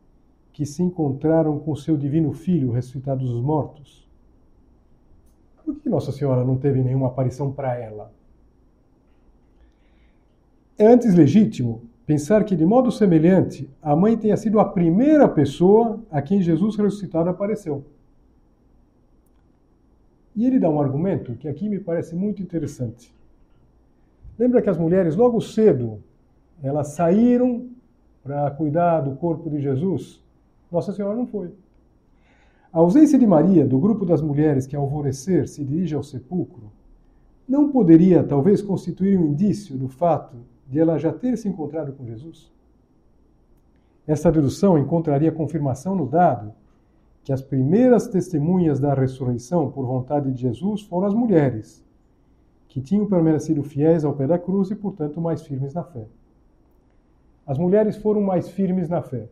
que 0.54 0.64
se 0.64 0.84
encontraram 0.84 1.58
com 1.58 1.76
seu 1.76 1.98
divino 1.98 2.32
Filho 2.32 2.72
ressuscitado 2.72 3.26
dos 3.26 3.42
mortos? 3.42 4.08
Por 5.66 5.76
que 5.76 5.90
Nossa 5.90 6.12
Senhora 6.12 6.46
não 6.46 6.56
teve 6.56 6.84
nenhuma 6.84 7.08
aparição 7.08 7.52
para 7.52 7.76
ela? 7.76 8.14
É 10.78 10.86
antes 10.86 11.16
legítimo 11.16 11.82
pensar 12.06 12.44
que, 12.44 12.56
de 12.56 12.66
modo 12.66 12.92
semelhante, 12.92 13.68
a 13.82 13.96
mãe 13.96 14.16
tenha 14.16 14.38
sido 14.38 14.60
a 14.60 14.66
primeira 14.66 15.28
pessoa 15.28 16.00
a 16.12 16.22
quem 16.22 16.44
Jesus 16.44 16.76
ressuscitado 16.76 17.30
apareceu. 17.30 17.84
E 20.36 20.46
ele 20.46 20.60
dá 20.60 20.70
um 20.70 20.80
argumento 20.80 21.34
que 21.36 21.48
aqui 21.48 21.68
me 21.68 21.80
parece 21.80 22.14
muito 22.14 22.44
interessante. 22.44 23.16
Lembra 24.38 24.62
que 24.62 24.70
as 24.70 24.78
mulheres, 24.78 25.16
logo 25.16 25.40
cedo, 25.40 26.04
elas 26.62 26.90
saíram 26.90 27.70
para 28.24 28.52
cuidar 28.52 29.02
do 29.02 29.16
corpo 29.16 29.50
de 29.50 29.62
Jesus? 29.62 30.22
Nossa 30.72 30.92
Senhora 30.92 31.16
não 31.16 31.28
foi. 31.28 31.52
A 32.74 32.80
ausência 32.80 33.18
de 33.18 33.26
Maria 33.26 33.66
do 33.66 33.80
grupo 33.80 34.06
das 34.06 34.22
mulheres 34.22 34.68
que, 34.68 34.76
ao 34.76 34.84
alvorecer, 34.84 35.48
se 35.48 35.64
dirige 35.64 35.96
ao 35.96 36.04
sepulcro, 36.04 36.72
não 37.48 37.70
poderia, 37.70 38.24
talvez, 38.24 38.62
constituir 38.62 39.18
um 39.18 39.28
indício 39.28 39.78
do 39.78 39.88
fato 39.88 40.36
de 40.68 40.80
ela 40.80 40.98
já 40.98 41.14
ter 41.14 41.38
se 41.38 41.48
encontrado 41.48 41.94
com 41.94 42.06
Jesus? 42.06 42.52
Esta 44.06 44.32
dedução 44.32 44.78
encontraria 44.78 45.32
confirmação 45.32 45.96
no 45.96 46.06
dado 46.08 46.52
que 47.24 47.32
as 47.32 47.42
primeiras 47.42 48.08
testemunhas 48.08 48.80
da 48.80 48.94
ressurreição 48.94 49.72
por 49.72 49.86
vontade 49.86 50.32
de 50.32 50.42
Jesus 50.42 50.82
foram 50.82 51.08
as 51.08 51.14
mulheres, 51.14 51.85
que 52.76 52.82
tinham 52.82 53.08
permanecido 53.08 53.64
fiéis 53.64 54.04
ao 54.04 54.14
pé 54.14 54.28
da 54.28 54.38
cruz 54.38 54.70
e, 54.70 54.76
portanto, 54.76 55.22
mais 55.22 55.42
firmes 55.42 55.74
na 55.74 55.82
fé. 55.82 56.06
As 57.48 57.58
mulheres 57.58 57.96
foram 57.96 58.20
mais 58.20 58.50
firmes 58.50 58.90
na 58.90 59.02
fé 59.02 59.30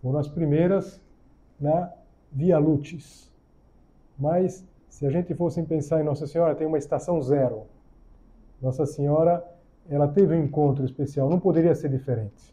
Foram 0.00 0.18
as 0.18 0.26
primeiras 0.26 1.00
na 1.60 1.92
Via 2.32 2.58
Lucis. 2.58 3.32
Mas 4.18 4.66
se 4.88 5.06
a 5.06 5.10
gente 5.10 5.32
fosse 5.32 5.62
pensar 5.62 6.00
em 6.00 6.04
Nossa 6.04 6.26
Senhora, 6.26 6.56
tem 6.56 6.66
uma 6.66 6.76
estação 6.76 7.22
zero. 7.22 7.68
Nossa 8.60 8.84
Senhora, 8.84 9.44
ela 9.88 10.08
teve 10.08 10.34
um 10.34 10.42
encontro 10.42 10.84
especial, 10.84 11.30
não 11.30 11.38
poderia 11.38 11.76
ser 11.76 11.88
diferente. 11.88 12.52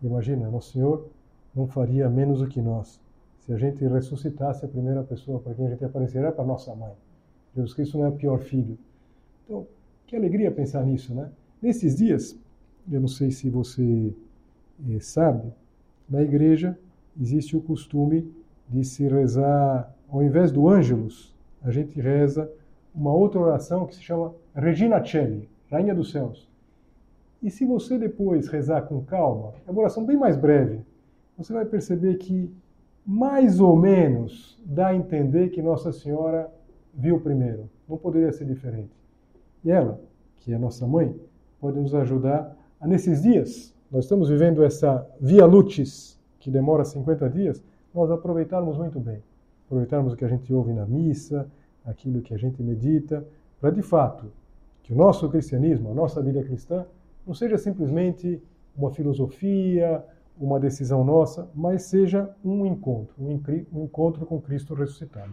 Imagina, 0.00 0.48
Nosso 0.48 0.74
Senhor 0.74 1.08
não 1.52 1.66
faria 1.66 2.08
menos 2.08 2.38
do 2.38 2.46
que 2.46 2.62
nós. 2.62 3.00
Se 3.40 3.52
a 3.52 3.56
gente 3.56 3.84
ressuscitasse 3.84 4.64
a 4.64 4.68
primeira 4.68 5.02
pessoa 5.02 5.40
para 5.40 5.54
quem 5.54 5.66
a 5.66 5.70
gente 5.70 5.84
apareceria, 5.84 6.30
para 6.30 6.44
nossa 6.44 6.72
mãe. 6.72 6.94
Jesus 7.52 7.74
Cristo 7.74 7.98
não 7.98 8.04
é 8.04 8.08
o 8.08 8.12
pior 8.12 8.38
filho. 8.38 8.78
Então, 9.52 9.66
que 10.06 10.16
alegria 10.16 10.50
pensar 10.50 10.82
nisso, 10.82 11.14
né? 11.14 11.30
Nesses 11.60 11.94
dias, 11.94 12.34
eu 12.90 12.98
não 12.98 13.06
sei 13.06 13.30
se 13.30 13.50
você 13.50 14.14
eh, 14.88 14.98
sabe, 14.98 15.52
na 16.08 16.22
igreja 16.22 16.78
existe 17.20 17.54
o 17.54 17.60
costume 17.60 18.32
de 18.66 18.82
se 18.82 19.06
rezar, 19.06 19.94
ao 20.08 20.22
invés 20.22 20.50
do 20.50 20.66
Ângelus, 20.70 21.36
a 21.62 21.70
gente 21.70 22.00
reza 22.00 22.50
uma 22.94 23.12
outra 23.12 23.40
oração 23.40 23.86
que 23.86 23.94
se 23.94 24.02
chama 24.02 24.34
Regina 24.54 25.04
Celli, 25.04 25.50
Rainha 25.70 25.94
dos 25.94 26.12
Céus. 26.12 26.48
E 27.42 27.50
se 27.50 27.66
você 27.66 27.98
depois 27.98 28.48
rezar 28.48 28.80
com 28.82 29.04
calma, 29.04 29.52
é 29.66 29.70
uma 29.70 29.80
oração 29.80 30.02
bem 30.06 30.16
mais 30.16 30.34
breve, 30.34 30.80
você 31.36 31.52
vai 31.52 31.66
perceber 31.66 32.16
que 32.16 32.50
mais 33.04 33.60
ou 33.60 33.76
menos 33.76 34.58
dá 34.64 34.88
a 34.88 34.96
entender 34.96 35.50
que 35.50 35.60
Nossa 35.60 35.92
Senhora 35.92 36.50
viu 36.94 37.20
primeiro. 37.20 37.68
Não 37.86 37.98
poderia 37.98 38.32
ser 38.32 38.46
diferente. 38.46 39.01
E 39.64 39.70
ela, 39.70 40.00
que 40.36 40.52
é 40.52 40.58
nossa 40.58 40.86
mãe, 40.86 41.14
pode 41.60 41.78
nos 41.78 41.94
ajudar 41.94 42.56
a, 42.80 42.86
nesses 42.86 43.22
dias, 43.22 43.72
nós 43.90 44.04
estamos 44.04 44.28
vivendo 44.28 44.64
essa 44.64 45.06
via 45.20 45.46
lutis, 45.46 46.18
que 46.40 46.50
demora 46.50 46.84
50 46.84 47.30
dias, 47.30 47.62
nós 47.94 48.10
aproveitarmos 48.10 48.76
muito 48.76 48.98
bem. 48.98 49.22
Aproveitarmos 49.66 50.12
o 50.12 50.16
que 50.16 50.24
a 50.24 50.28
gente 50.28 50.52
ouve 50.52 50.72
na 50.72 50.86
missa, 50.86 51.48
aquilo 51.84 52.20
que 52.20 52.34
a 52.34 52.36
gente 52.36 52.62
medita, 52.62 53.24
para 53.60 53.70
de 53.70 53.82
fato 53.82 54.26
que 54.82 54.92
o 54.92 54.96
nosso 54.96 55.28
cristianismo, 55.28 55.90
a 55.90 55.94
nossa 55.94 56.20
vida 56.20 56.42
cristã, 56.42 56.84
não 57.24 57.34
seja 57.34 57.56
simplesmente 57.56 58.42
uma 58.76 58.90
filosofia, 58.90 60.04
uma 60.38 60.58
decisão 60.58 61.04
nossa, 61.04 61.48
mas 61.54 61.82
seja 61.82 62.34
um 62.44 62.66
encontro, 62.66 63.14
um 63.18 63.84
encontro 63.84 64.26
com 64.26 64.40
Cristo 64.40 64.74
ressuscitado. 64.74 65.32